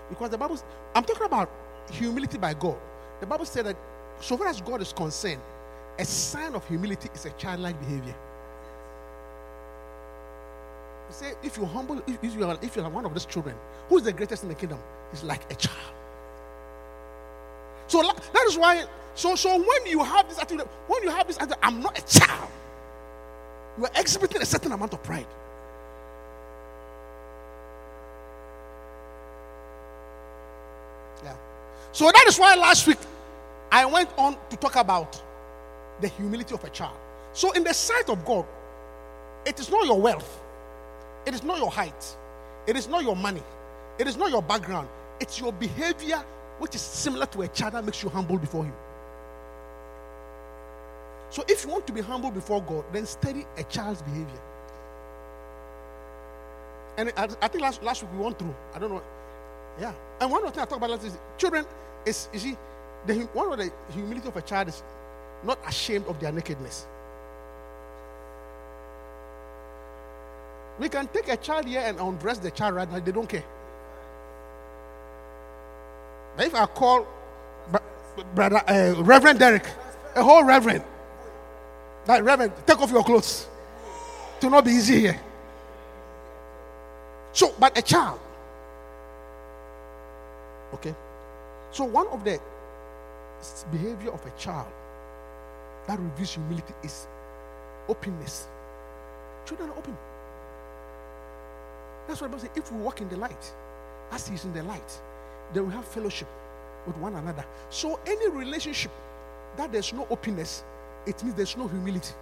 [0.10, 0.60] Because the Bible,
[0.94, 1.50] I'm talking about
[1.92, 2.78] humility by God.
[3.20, 3.78] The Bible said that
[4.22, 5.42] so far as God is concerned,
[5.98, 8.16] a sign of humility is a childlike behavior.
[11.16, 13.56] Say, if you humble, if, you are, if you are one of these children,
[13.88, 14.78] who is the greatest in the kingdom?
[15.12, 15.94] He's like a child.
[17.88, 18.84] So that is why.
[19.14, 22.20] So, so when you have this attitude, when you have this attitude, I'm not a
[22.20, 22.50] child.
[23.78, 25.26] You are exhibiting a certain amount of pride.
[31.24, 31.34] Yeah.
[31.94, 33.00] So that is why last week
[33.72, 35.22] I went on to talk about
[36.02, 36.98] the humility of a child.
[37.32, 38.46] So, in the sight of God,
[39.46, 40.42] it is not your wealth,
[41.26, 42.16] it is not your height,
[42.68, 43.44] it is not your money,
[43.98, 44.88] it is not your background,
[45.20, 46.24] it's your behavior
[46.60, 48.74] which is similar to a child that makes you humble before Him.
[51.30, 54.42] So, if you want to be humble before God, then study a child's behavior.
[56.98, 59.04] And I, I think last, last week we went through, I don't know,
[59.80, 59.94] yeah.
[60.22, 61.66] And one of the things I talk about last is children
[62.06, 62.58] is, you see,
[63.06, 64.82] the, one of the humility of a child is
[65.44, 66.86] not ashamed of their nakedness.
[70.80, 73.44] We can take a child here and undress the child right now, they don't care.
[76.36, 77.08] But if I call
[78.34, 79.66] brother uh, Reverend Derek,
[80.16, 80.84] a whole reverend,
[82.06, 83.48] that reverend, take off your clothes.
[84.42, 85.20] To not be easy here.
[87.32, 88.20] So, but a child.
[90.74, 90.94] Okay.
[91.72, 92.40] So one of the
[93.72, 94.68] behavior of a child
[95.88, 97.08] that reveals humility is
[97.88, 98.48] openness.
[99.46, 99.98] Children are open.
[102.08, 102.50] That's what the Bible says.
[102.56, 103.54] If we walk in the light,
[104.12, 105.02] as He's in the light,
[105.54, 106.28] then we have fellowship
[106.86, 107.46] with one another.
[107.70, 108.92] So any relationship
[109.58, 110.64] that there's no openness,
[111.06, 112.14] it means there's no humility.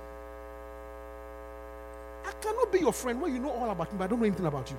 [2.26, 4.26] I cannot be your friend when you know all about me, but I don't know
[4.26, 4.78] anything about you.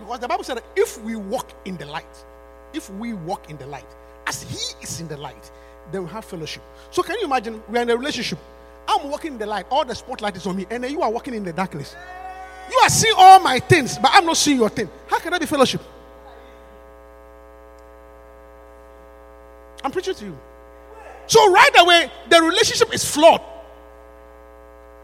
[0.00, 2.24] Because the Bible said that if we walk in the light,
[2.72, 3.86] if we walk in the light,
[4.26, 5.50] as He is in the light,
[5.92, 6.62] then we have fellowship.
[6.90, 8.38] So can you imagine we are in a relationship?
[8.88, 11.10] I'm walking in the light, all the spotlight is on me, and then you are
[11.10, 11.94] walking in the darkness.
[12.70, 14.88] You are seeing all my things, but I'm not seeing your thing.
[15.08, 15.80] How can that be fellowship?
[19.82, 20.38] I'm preaching to you.
[21.26, 23.40] So right away, the relationship is flawed.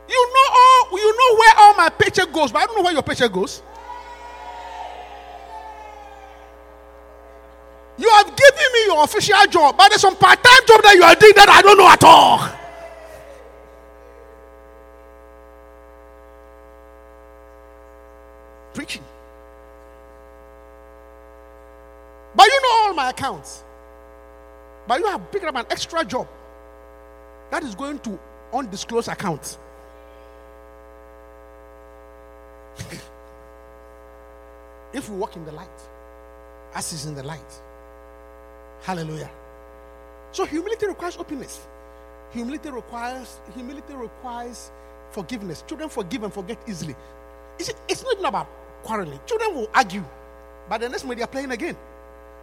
[0.09, 2.93] You know all you know where all my paycheck goes, but I don't know where
[2.93, 3.63] your paycheck goes.
[7.99, 11.15] You have given me your official job, but there's some part-time job that you are
[11.15, 12.47] doing that I don't know at all.
[18.75, 19.03] Preaching.
[22.35, 22.61] But you
[23.17, 23.65] accounts.
[24.87, 26.29] But you have picked up an extra job
[27.51, 28.19] that is going to
[28.53, 29.59] undisclosed accounts.
[34.93, 35.69] if we walk in the light,
[36.75, 37.63] as is in the light.
[38.83, 39.31] Hallelujah.
[40.33, 41.61] So humility requires openness.
[42.33, 44.71] Humility requires humility requires
[45.11, 45.65] forgiveness.
[45.67, 46.95] Children forgive and forget easily.
[47.59, 48.49] It's, it's not about
[48.83, 49.19] quarreling.
[49.25, 50.05] Children will argue,
[50.69, 51.77] but the next minute they are playing again.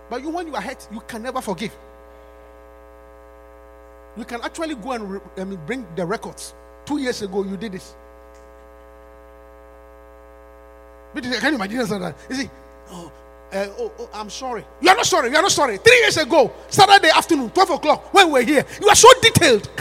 [0.09, 1.75] But you, when you are hurt, you can never forgive.
[4.17, 6.53] You can actually go and re- I mean, bring the records.
[6.85, 7.95] Two years ago, you did this.
[11.13, 12.15] But can you imagine that?
[12.29, 12.49] You see,
[12.91, 13.11] oh,
[13.51, 14.65] uh, oh, oh, I'm sorry.
[14.81, 15.29] You are not sorry.
[15.29, 15.77] You are not sorry.
[15.77, 19.69] Three years ago, Saturday afternoon, 12 o'clock, when we were here, you are so detailed.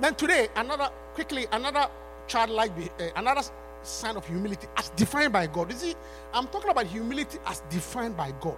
[0.00, 1.88] Then today, another quickly, another
[2.26, 3.42] childlike, uh, another
[3.82, 5.70] sign of humility as defined by God.
[5.70, 5.94] You see,
[6.32, 8.56] I'm talking about humility as defined by God,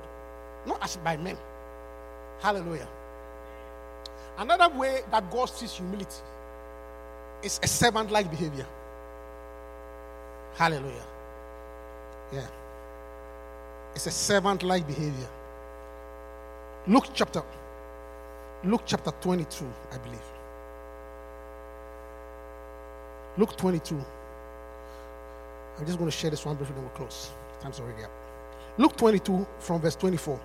[0.67, 1.37] not as by men.
[2.41, 2.89] Hallelujah.
[4.39, 6.23] Another way that God sees humility
[7.43, 8.67] is a servant like behavior.
[10.55, 11.07] Hallelujah.
[12.33, 12.47] Yeah.
[13.95, 15.29] It's a servant like behavior.
[16.87, 17.43] Luke chapter
[18.65, 20.36] Luke chapter 22, I believe.
[23.39, 24.03] Luke 22.
[25.79, 27.31] I'm just going to share this one briefly, then we'll close.
[27.61, 28.11] Time's already up.
[28.79, 30.41] Luke 22 from verse 24.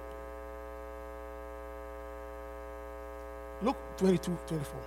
[3.64, 4.82] Luke 22, 24.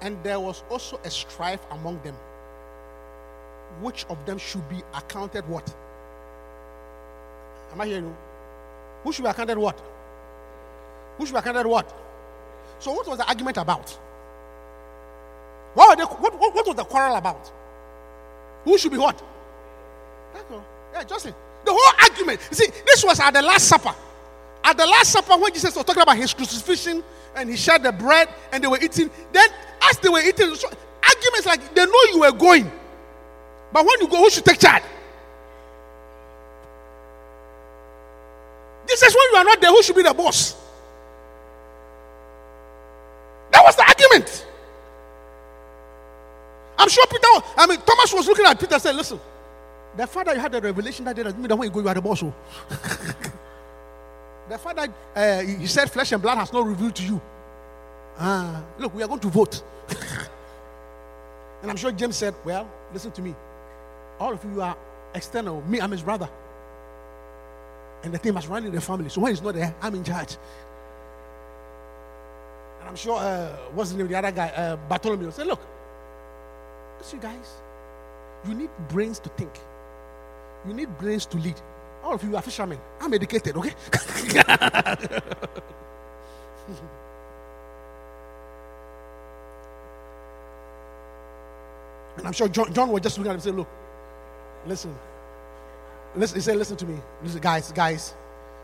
[0.00, 2.14] And there was also a strife among them.
[3.80, 5.74] Which of them should be accounted what?
[7.72, 8.16] Am I hearing you?
[9.04, 9.80] Who should be accounted what?
[11.16, 11.92] Who should be accounted what?
[12.78, 13.90] So, what was the argument about?
[15.74, 17.50] What, they, what, what, what was the quarrel about?
[18.64, 19.22] Who should be what?
[20.92, 21.34] Yeah, Justin.
[21.64, 22.40] The whole argument.
[22.50, 23.94] You see, this was at the Last Supper.
[24.64, 27.02] At the Last Supper, when Jesus was talking about his crucifixion
[27.36, 29.48] and he shared the bread and they were eating, then
[29.82, 32.70] as they were eating, arguments like they know you were going.
[33.72, 34.82] But when you go, who should take charge?
[39.02, 40.54] Is when you are not there, who should be the boss?
[43.52, 44.46] That was the argument.
[46.78, 47.26] I'm sure Peter,
[47.56, 49.18] I mean, Thomas was looking at Peter and said, Listen,
[49.96, 51.88] the father you had the revelation that day doesn't mean that when you go, you
[51.88, 52.22] are the boss.
[52.22, 52.32] Oh.
[54.48, 57.20] the father, uh, he said, Flesh and blood has not revealed to you.
[58.18, 59.62] Ah, look, we are going to vote.
[61.62, 63.34] and I'm sure James said, Well, listen to me.
[64.20, 64.76] All of you are
[65.14, 65.62] external.
[65.62, 66.28] Me, I'm his brother.
[68.02, 69.08] And the thing must run in the family.
[69.08, 70.36] So when he's not there, I'm in charge.
[72.80, 74.48] And I'm sure, uh, what's the name of the other guy?
[74.48, 75.60] Uh, Bartholomew said, Look,
[77.12, 77.54] you guys,
[78.46, 79.52] you need brains to think,
[80.66, 81.60] you need brains to lead.
[82.04, 82.78] All of you are fishermen.
[83.00, 83.74] I'm educated, okay?
[92.16, 93.68] and I'm sure John, John was just looking at him and said, Look,
[94.66, 94.94] listen.
[96.16, 96.98] Listen, he said, listen to me.
[97.22, 98.14] Listen, guys, guys.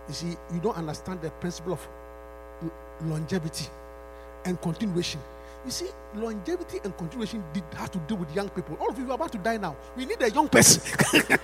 [0.09, 1.89] You see, you don't understand the principle of
[3.03, 3.67] longevity
[4.45, 5.21] and continuation.
[5.65, 8.77] You see, longevity and continuation did have to do with young people.
[8.81, 9.77] All of you are about to die now.
[9.97, 10.83] We need a young person.
[11.13, 11.39] there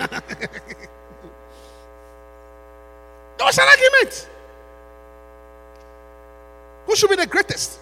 [3.41, 4.29] was an argument.
[6.87, 7.79] Who should be the greatest?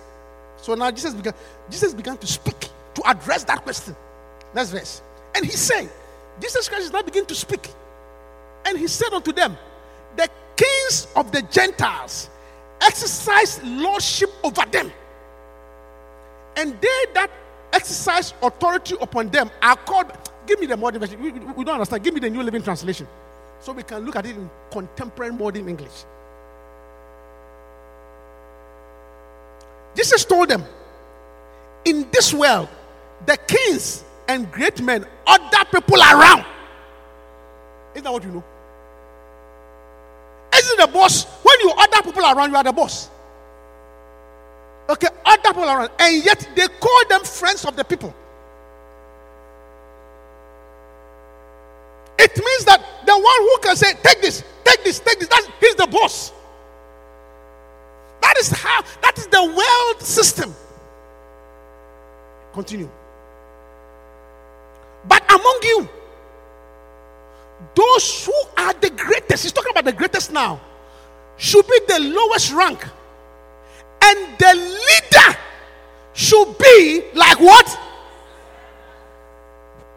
[0.59, 1.35] So now Jesus began,
[1.69, 3.97] Jesus began to speak to address that question.
[4.55, 5.03] Next verse.
[5.35, 5.91] And he said,
[6.41, 7.69] Jesus Christ is now beginning to speak.
[8.69, 9.57] And he said unto them,
[10.15, 12.29] The kings of the Gentiles
[12.83, 14.93] exercise lordship over them.
[16.55, 17.31] And they that
[17.73, 20.13] exercise authority upon them are called.
[20.47, 21.21] Give me the modern version.
[21.23, 22.05] We, we don't understand.
[22.05, 23.09] Give me the New Living Translation.
[23.61, 26.05] So we can look at it in contemporary modern English.
[29.97, 30.63] Jesus told them,
[31.87, 32.69] In this world,
[33.25, 36.45] the kings and great men, other people around.
[37.95, 38.45] Isn't that what you know?
[40.59, 41.25] Isn't the boss?
[41.43, 43.09] When you other people around, you are the boss.
[44.89, 48.15] Okay, other people around, and yet they call them friends of the people.
[52.19, 55.47] It means that the one who can say, "Take this, take this, take this," that's
[55.61, 56.33] he's the boss.
[58.21, 58.83] That is how.
[59.03, 60.55] That is the world system.
[62.53, 62.91] Continue.
[65.07, 65.89] But among you,
[67.75, 70.61] those who are the greatest, he's talking about the greatest now,
[71.37, 72.85] should be the lowest rank.
[74.03, 75.39] And the leader
[76.13, 77.79] should be like what?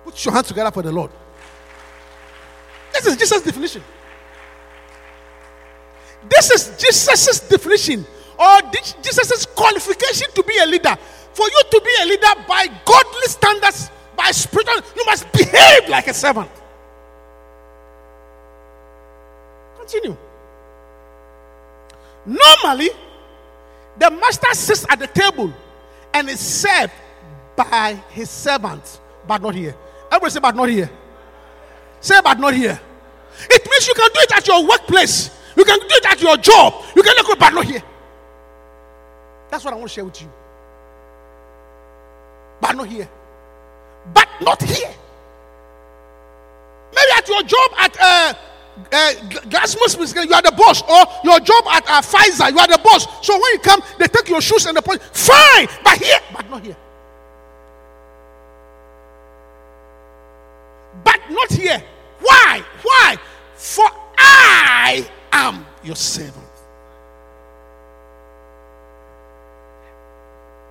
[0.03, 1.11] Put your hands together for the Lord.
[2.93, 3.83] This is Jesus' definition.
[6.29, 8.05] This is Jesus' definition
[8.37, 8.59] or
[9.01, 10.95] Jesus' qualification to be a leader.
[11.33, 16.07] For you to be a leader by godly standards, by spiritual, you must behave like
[16.07, 16.49] a servant.
[19.91, 20.17] Continue.
[22.25, 22.89] Normally,
[23.97, 25.51] the master sits at the table
[26.13, 26.93] and is served
[27.57, 29.75] by his servants, but not here.
[30.07, 30.89] Everybody say, but not here.
[31.99, 32.79] Say, but not here.
[33.49, 35.29] It means you can do it at your workplace.
[35.57, 36.85] You can do it at your job.
[36.95, 37.83] You can look, but not here.
[39.49, 40.31] That's what I want to share with you.
[42.61, 43.09] But not here.
[44.13, 44.93] But not here.
[46.95, 48.33] Maybe at your job at uh,
[48.91, 49.13] uh,
[49.49, 53.05] Glassman you are the boss, or your job at uh, Pfizer, you are the boss.
[53.25, 55.01] So when you come, they take your shoes and the point.
[55.01, 56.77] Fine, but here, but not here.
[61.03, 61.83] But not here.
[62.19, 62.63] Why?
[62.81, 63.15] Why?
[63.55, 66.35] For I am your servant.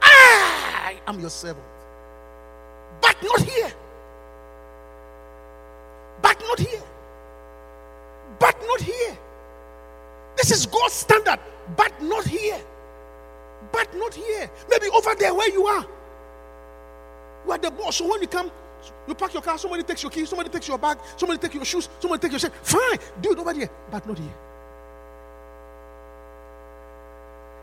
[0.02, 1.64] I am your servant.
[3.00, 3.72] But not here.
[6.22, 6.82] But not here.
[8.40, 9.16] But not here.
[10.36, 11.38] This is God's standard.
[11.76, 12.60] But not here.
[13.70, 14.50] But not here.
[14.68, 15.86] Maybe over there where you are.
[17.46, 17.96] You are the boss.
[17.96, 18.50] So when you come,
[19.06, 21.64] you park your car, somebody takes your keys, somebody takes your bag, somebody takes your
[21.64, 22.66] shoes, somebody takes your shirt.
[22.66, 24.34] Fine, do it over here, but not here.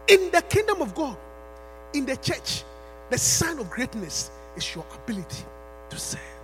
[0.07, 1.17] In the kingdom of God,
[1.93, 2.63] in the church,
[3.09, 5.43] the sign of greatness is your ability
[5.89, 6.36] to serve.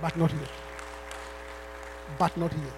[0.00, 0.48] But not here.
[2.18, 2.72] But not here.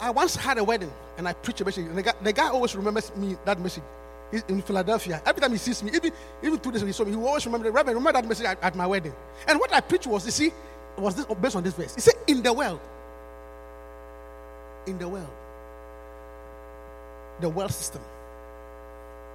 [0.00, 2.48] I once had a wedding and I preached a message, and the guy, the guy
[2.48, 3.82] always remembers me that message.
[4.30, 5.22] He's in Philadelphia.
[5.24, 7.44] Every time he sees me, even even two days ago, he saw me, he always
[7.46, 9.14] remember the Reverend, remember that message at, at my wedding.
[9.46, 10.52] And what I preached was, you see,
[10.96, 11.94] was this based on this verse.
[11.94, 12.80] He said, In the world,
[14.86, 15.30] in the world,
[17.40, 18.02] the world system,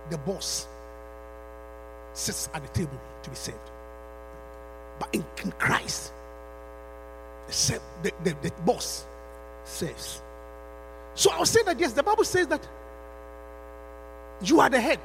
[0.09, 0.67] the boss
[2.13, 3.57] sits at the table to be saved.
[5.03, 6.13] But in, in Christ,
[7.47, 9.05] the, the, the, boss
[9.65, 10.21] says.
[11.13, 12.65] So I'll say that yes, the Bible says that
[14.41, 14.99] you are the head.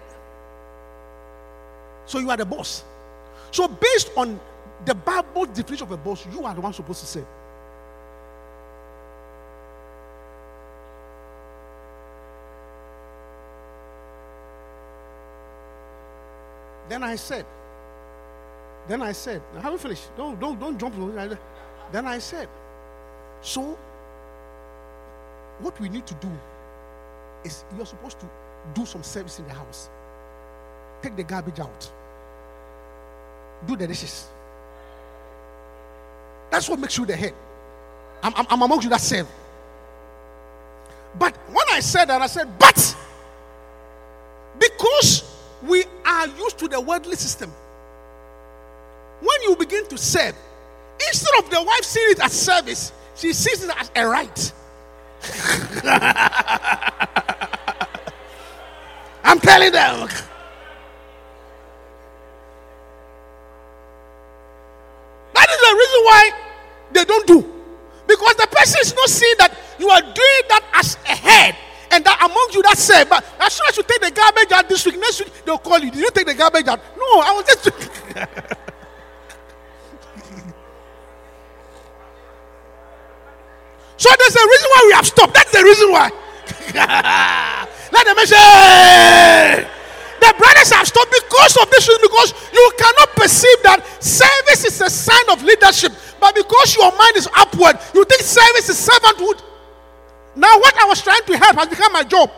[2.07, 2.85] So you are the boss.
[3.51, 4.39] So based on
[4.85, 7.25] the Bible definition of a boss, you are the one supposed to say.
[16.89, 17.45] Then I said,
[18.89, 20.09] then I said, I haven't finished.
[20.17, 20.95] Don't don't don't jump.
[21.93, 22.49] Then I said,
[23.43, 23.79] so
[25.61, 26.31] what we need to do
[27.45, 28.27] is you're supposed to
[28.75, 29.89] do some service in the house.
[31.03, 31.91] Take the garbage out.
[33.67, 34.29] Do the dishes.
[36.51, 37.35] That's what makes you the head.
[38.23, 39.29] I'm, I'm, I'm amongst you that serve.
[41.19, 42.97] But when I said that, I said, but
[44.59, 47.53] because we are used to the worldly system,
[49.59, 50.35] begin to serve,
[51.07, 54.53] instead of the wife seeing it as service, she sees it as a right.
[59.25, 60.09] I'm telling them.
[65.35, 66.31] That is the reason why
[66.93, 67.55] they don't do.
[68.07, 71.57] Because the person is not seeing that you are doing that as a head
[71.91, 74.69] and that among you that say, but as soon as you take the garbage out
[74.69, 75.91] this week, next week they'll call you.
[75.91, 76.81] Did you take the garbage out?
[76.97, 78.55] No, I was just.
[83.99, 85.35] so there's a reason why we have stopped.
[85.35, 86.11] That's the reason why.
[87.93, 89.67] Let them say.
[90.21, 94.81] The brothers have stopped because of this reason, because you cannot perceive that service is
[94.81, 95.93] a sign of leadership.
[96.21, 99.43] But because your mind is upward, you think service is servanthood.
[100.35, 102.31] Now, what I was trying to help has become my job.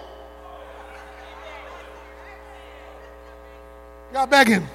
[4.13, 4.67] You are begging.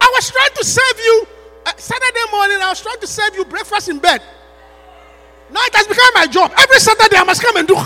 [0.00, 1.26] I was trying serve you
[1.66, 2.58] uh, Saturday morning.
[2.60, 4.22] I was trying to serve you breakfast in bed.
[5.50, 6.52] Now it has become my job.
[6.58, 7.76] Every Saturday I must come and do.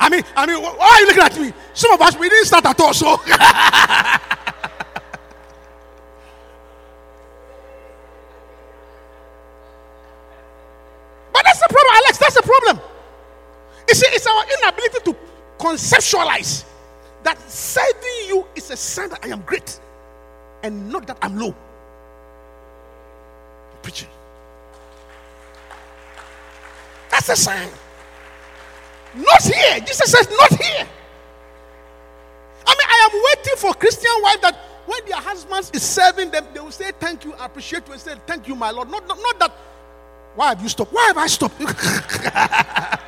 [0.00, 1.52] I mean, I mean, why are you looking at me?
[1.72, 3.16] Some of us we didn't start at all, so.
[3.26, 3.32] but
[11.44, 12.18] that's the problem, Alex.
[12.18, 12.80] That's the problem.
[13.92, 15.16] See, it's our inability to
[15.58, 16.64] conceptualize
[17.22, 19.78] that serving you is a sign that I am great
[20.62, 21.48] and not that I'm low.
[21.48, 21.54] I'm
[23.82, 24.08] preaching.
[27.10, 27.68] That's a sign.
[29.14, 29.80] Not here.
[29.80, 30.86] Jesus says, not here.
[32.66, 36.46] I mean, I am waiting for Christian wife that when their husband is serving them,
[36.54, 38.88] they will say, Thank you, I appreciate you, and say, Thank you, my Lord.
[38.90, 39.52] Not, not, not that,
[40.36, 40.92] why have you stopped?
[40.92, 41.60] Why have I stopped?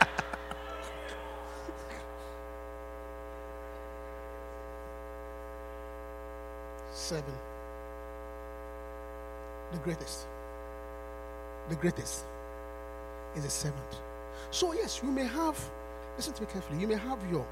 [7.02, 7.34] Seven.
[9.72, 10.26] The greatest.
[11.68, 12.24] The greatest
[13.36, 13.92] is a servant.
[14.50, 15.58] So, yes, you may have
[16.16, 16.78] Listen to me carefully.
[16.78, 17.46] You may have your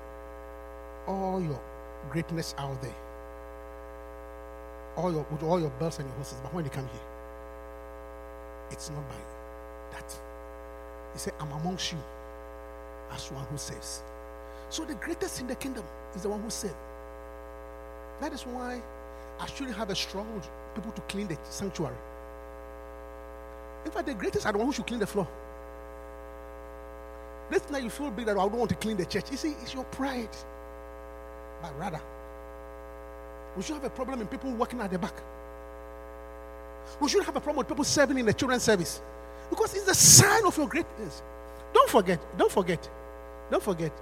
[1.07, 1.59] all your
[2.11, 2.95] greatness out there.
[4.97, 7.01] All your with all your bells and your horses, but when you come here,
[8.71, 9.17] it's not by
[9.93, 10.19] that.
[11.13, 11.99] He said, I'm amongst you
[13.13, 14.03] as one who saves.
[14.69, 15.85] So the greatest in the kingdom
[16.15, 16.75] is the one who saves.
[18.21, 18.83] That is why
[19.41, 21.97] I shouldn't have a with people to clean the sanctuary.
[23.87, 25.27] In fact, the greatest are the one who should clean the floor.
[27.51, 29.31] Next time you feel big that I don't want to clean the church.
[29.31, 30.29] You see, it's your pride.
[31.63, 32.01] But rather,
[33.57, 35.15] we should have a problem in people working at the back.
[37.01, 39.01] We should have a problem with people serving in the children's service.
[39.49, 41.23] Because it's the sign of your greatness.
[41.73, 42.89] Don't forget, don't forget,
[43.51, 43.93] don't forget.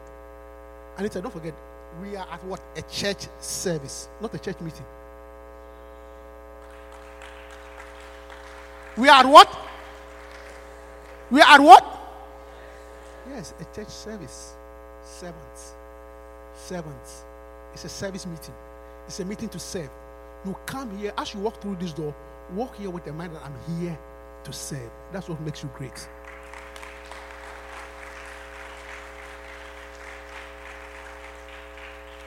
[0.96, 1.54] Anita, don't forget,
[2.02, 2.60] we are at what?
[2.76, 4.84] A church service, not a church meeting.
[8.98, 9.56] We are what?
[11.30, 11.84] We are what?
[13.30, 14.54] Yes, a church service.
[15.04, 15.74] Servants.
[16.56, 17.24] Servants.
[17.72, 18.54] It's a service meeting.
[19.06, 19.88] It's a meeting to serve.
[20.44, 22.12] You come here, as you walk through this door,
[22.54, 23.96] walk here with the mind that I'm here
[24.42, 24.90] to serve.
[25.12, 26.08] That's what makes you great.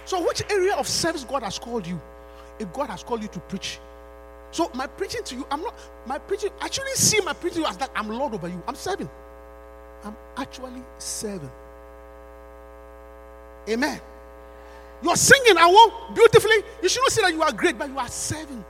[0.06, 2.00] So, which area of service God has called you?
[2.60, 3.80] If God has called you to preach.
[4.52, 5.74] So, my preaching to you, I'm not,
[6.06, 8.62] my preaching, actually see my preaching as that I'm Lord over you.
[8.68, 9.10] I'm serving.
[10.04, 11.52] I'm actually serving.
[13.70, 14.02] Amen.
[15.04, 16.64] You're singing, I want beautifully.
[16.82, 18.64] You should not say that you are great, but you are serving.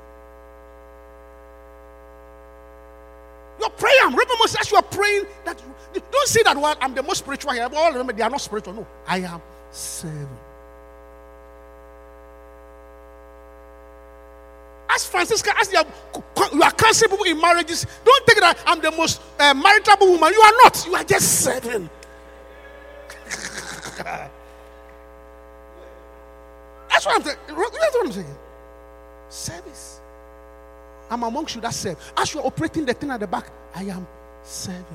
[3.60, 5.62] Your prayer, remember, as you are praying, that
[5.94, 7.68] you, don't say that well, I'm the most spiritual here.
[7.74, 8.74] All remember, they are not spiritual.
[8.74, 10.28] No, I am serving.
[15.02, 15.86] As Francisca, as you are,
[16.54, 19.52] you are counseling people in marriages, don't think that I'm the most uh,
[19.99, 20.32] woman.
[20.32, 20.86] You are not.
[20.86, 21.89] You are just serving.
[26.88, 27.38] That's what I'm saying.
[27.47, 28.36] That's what I'm saying.
[29.30, 30.02] Service.
[31.10, 31.97] I'm amongst you that serve.
[32.16, 34.06] As you're operating the thing at the back, I am
[34.43, 34.86] serving.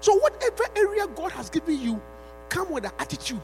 [0.00, 2.00] So, whatever area God has given you,
[2.48, 3.40] come with the attitude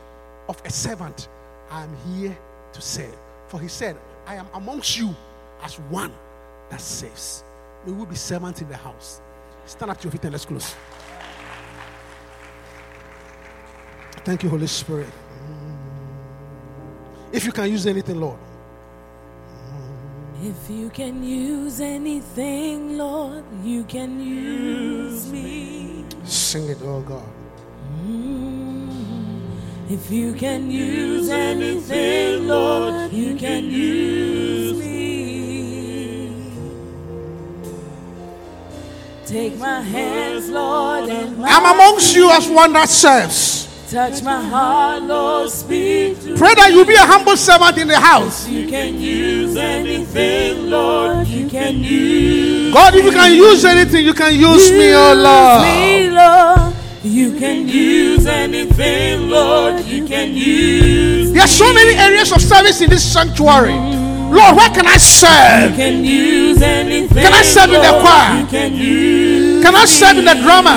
[0.48, 1.26] of a servant.
[1.72, 2.38] I'm here
[2.72, 3.16] to serve.
[3.48, 3.96] For He said,
[4.26, 5.14] I am amongst you
[5.62, 6.12] as one
[6.70, 7.44] that saves.
[7.86, 9.20] We will be servants in the house.
[9.64, 10.74] Stand up to your feet and let's close.
[14.24, 15.08] Thank you, Holy Spirit.
[17.32, 18.38] If you can use anything, Lord.
[20.42, 26.04] If you can use anything, Lord, you can use me.
[26.24, 27.28] Sing it, oh God.
[28.04, 28.55] Mm.
[29.88, 36.32] If you can use anything, Lord, you can use me.
[39.24, 43.68] Take my hands, Lord, and my I'm amongst you as one that serves.
[43.88, 48.00] touch my heart, Lord, speak to Pray that you be a humble servant in the
[48.00, 48.48] house.
[48.48, 51.28] You can use anything, Lord.
[51.28, 55.62] You can use God, if you can use anything, you can use me, oh Lord.
[55.62, 56.55] me, Lord.
[57.38, 59.84] Can use anything, Lord.
[59.84, 61.32] You can use.
[61.32, 63.74] There are so many areas of service in this sanctuary.
[63.74, 65.76] Lord, where can I You serve?
[65.76, 67.22] can use anything.
[67.22, 68.46] Can I serve in the choir?
[68.48, 69.62] Can.
[69.62, 70.76] Can I serve in the drama?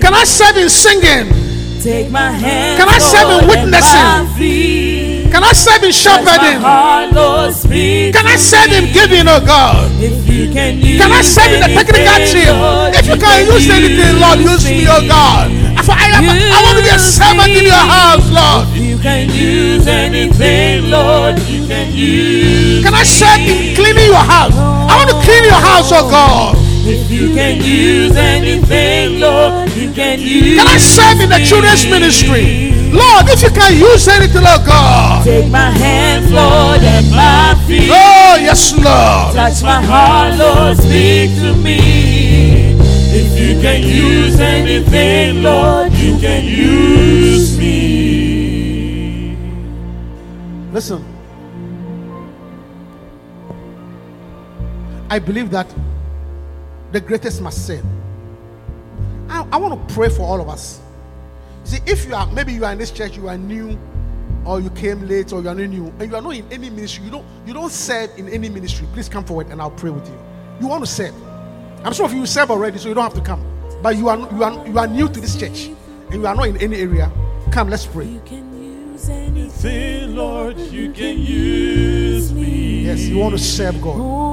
[0.00, 1.32] Can I serve in singing?
[1.82, 2.78] Take my hand.
[2.80, 3.98] Can I serve in Lord, witnessing?
[5.32, 6.60] Can I serve in Touch shepherding?
[6.60, 7.56] Lord.
[8.12, 9.88] Can I serve in giving, oh God?
[9.96, 10.76] If you can.
[10.76, 12.52] Can I serve in the technical team?
[12.92, 15.48] If you can use anything, Lord, use me, oh God.
[15.82, 18.68] For I am I want to be a servant in your house, Lord.
[18.76, 21.40] You can use anything, Lord.
[21.48, 22.84] You can use.
[22.84, 24.54] Can I serve in cleaning your house?
[24.54, 26.61] I want to clean your house, oh God.
[26.92, 30.58] If you can use anything, Lord, you can use.
[30.58, 32.74] Can I serve in the children's ministry?
[32.92, 35.24] Lord, if you can use anything, Lord God.
[35.24, 37.88] Take my hands, Lord, and my feet.
[37.90, 39.34] Oh, yes, Lord.
[39.34, 42.76] Touch my heart, Lord, speak to me.
[43.08, 49.34] If you can use anything, Lord, you can use me.
[50.72, 51.02] Listen.
[55.08, 55.66] I believe that
[56.92, 57.84] the greatest must serve.
[59.28, 60.80] I, I want to pray for all of us.
[61.64, 63.78] See, if you are maybe you are in this church, you are new,
[64.44, 66.70] or you came late, or you are not new, and you are not in any
[66.70, 68.86] ministry, you don't you don't serve in any ministry.
[68.92, 70.18] Please come forward and I'll pray with you.
[70.60, 71.14] You want to serve.
[71.84, 73.44] I'm sure of you serve already, so you don't have to come.
[73.82, 75.70] But you are you are you are new to this church
[76.10, 77.10] and you are not in any area.
[77.50, 78.06] Come, let's pray.
[78.06, 78.62] You can
[78.92, 79.50] use anything.
[79.50, 82.84] Say, Lord, you can use me.
[82.84, 84.31] Yes, you want to serve God.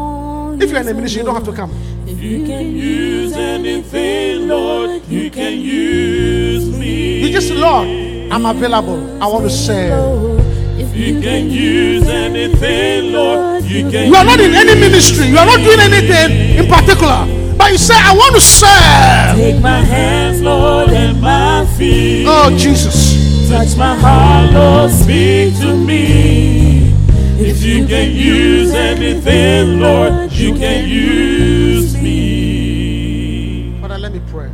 [0.62, 1.72] If you're in a ministry, you don't have to come.
[2.06, 7.22] If you can Use anything, Lord, you can use me.
[7.22, 7.88] You just, Lord,
[8.32, 9.24] I'm available.
[9.24, 10.40] I want to serve.
[10.80, 15.28] If You can use anything, Lord, you can You are not in any ministry.
[15.28, 17.28] You are not doing anything in particular.
[17.58, 19.36] But you say, I want to serve.
[19.38, 22.26] Take my hands, Lord, and my feet.
[22.28, 23.50] Oh, Jesus.
[23.50, 26.94] Touch my heart, Lord, speak to me.
[27.42, 30.09] If you can use anything, Lord,
[30.40, 33.78] you can use me.
[33.82, 34.50] Father, let me pray.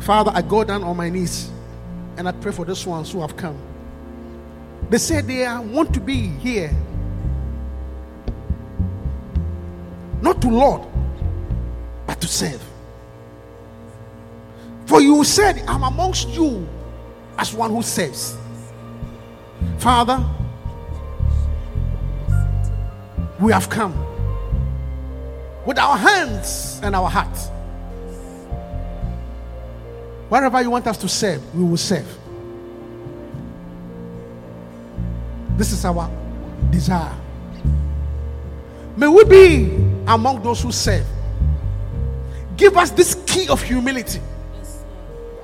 [0.00, 1.50] Father, I go down on my knees
[2.16, 3.58] and I pray for those ones who have come.
[4.90, 6.70] They say they want to be here.
[10.22, 10.82] Not to Lord,
[12.06, 12.62] but to serve.
[14.86, 16.66] For you said, I'm amongst you
[17.36, 18.36] as one who serves.
[19.78, 20.24] Father,
[23.40, 23.94] we have come
[25.64, 27.50] with our hands and our hearts.
[30.28, 32.06] Wherever you want us to serve, we will serve.
[35.56, 36.10] This is our
[36.70, 37.14] desire.
[38.96, 39.64] May we be
[40.06, 41.06] among those who serve.
[42.56, 44.20] Give us this key of humility.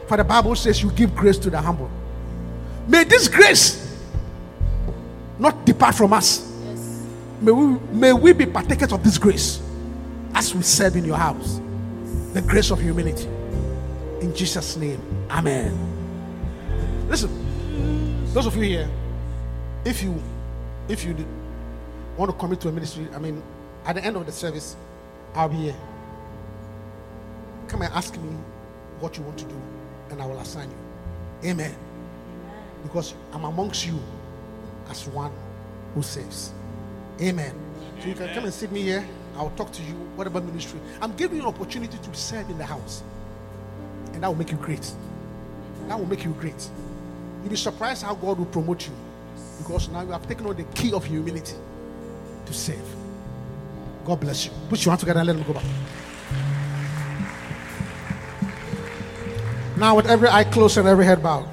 [0.08, 1.90] For the Bible says you give grace to the humble.
[2.86, 3.80] May this grace
[5.38, 6.53] not depart from us.
[7.44, 9.60] May we, may we be partakers of this grace
[10.34, 11.60] as we serve in your house.
[12.32, 13.26] The grace of humility.
[14.22, 14.98] In Jesus' name.
[15.30, 15.76] Amen.
[17.06, 17.30] Listen,
[18.32, 18.90] those of you here,
[19.84, 20.18] if you
[20.88, 21.14] if you
[22.16, 23.42] want to commit to a ministry, I mean,
[23.84, 24.74] at the end of the service,
[25.34, 25.76] I'll be here.
[27.68, 28.38] Come and ask me
[29.00, 29.60] what you want to do,
[30.08, 31.50] and I will assign you.
[31.50, 31.76] Amen.
[32.82, 33.98] Because I'm amongst you
[34.88, 35.32] as one
[35.94, 36.54] who saves.
[37.20, 37.54] Amen.
[38.00, 39.06] So you can come and sit me here.
[39.36, 40.80] I'll talk to you, whatever ministry.
[41.00, 43.02] I'm giving you an opportunity to serve in the house.
[44.12, 44.92] And that will make you great.
[45.88, 46.68] That will make you great.
[47.42, 48.94] You'll be surprised how God will promote you.
[49.58, 51.54] Because now you have taken on the key of humility
[52.46, 52.96] to serve.
[54.04, 54.52] God bless you.
[54.68, 55.64] Put your hands together and let them go back.
[59.76, 61.48] Now, with every eye closed and every head bowed,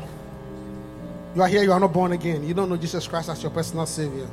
[1.36, 2.44] you are here, you are not born again.
[2.44, 4.28] You don't know Jesus Christ as your personal Savior.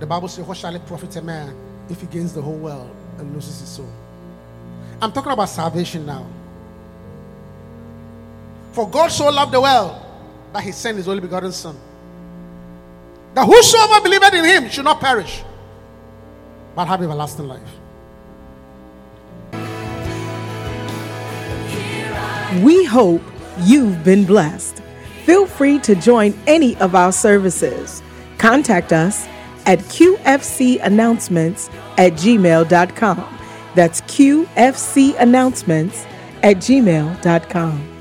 [0.00, 1.54] The Bible says, What shall it profit a man
[1.88, 3.88] if he gains the whole world and loses his soul?
[5.00, 6.26] I'm talking about salvation now.
[8.72, 10.04] For God so loved the world
[10.52, 11.76] that he sent his only begotten Son.
[13.34, 15.42] That whosoever believeth in him should not perish,
[16.74, 17.62] but have everlasting life.
[22.62, 23.22] We hope
[23.60, 24.80] you've been blessed.
[25.24, 28.02] Feel free to join any of our services.
[28.38, 29.26] Contact us
[29.66, 33.38] at qfcannouncements at gmail.com.
[33.74, 36.06] That's qfcannouncements
[36.42, 37.93] at gmail.com.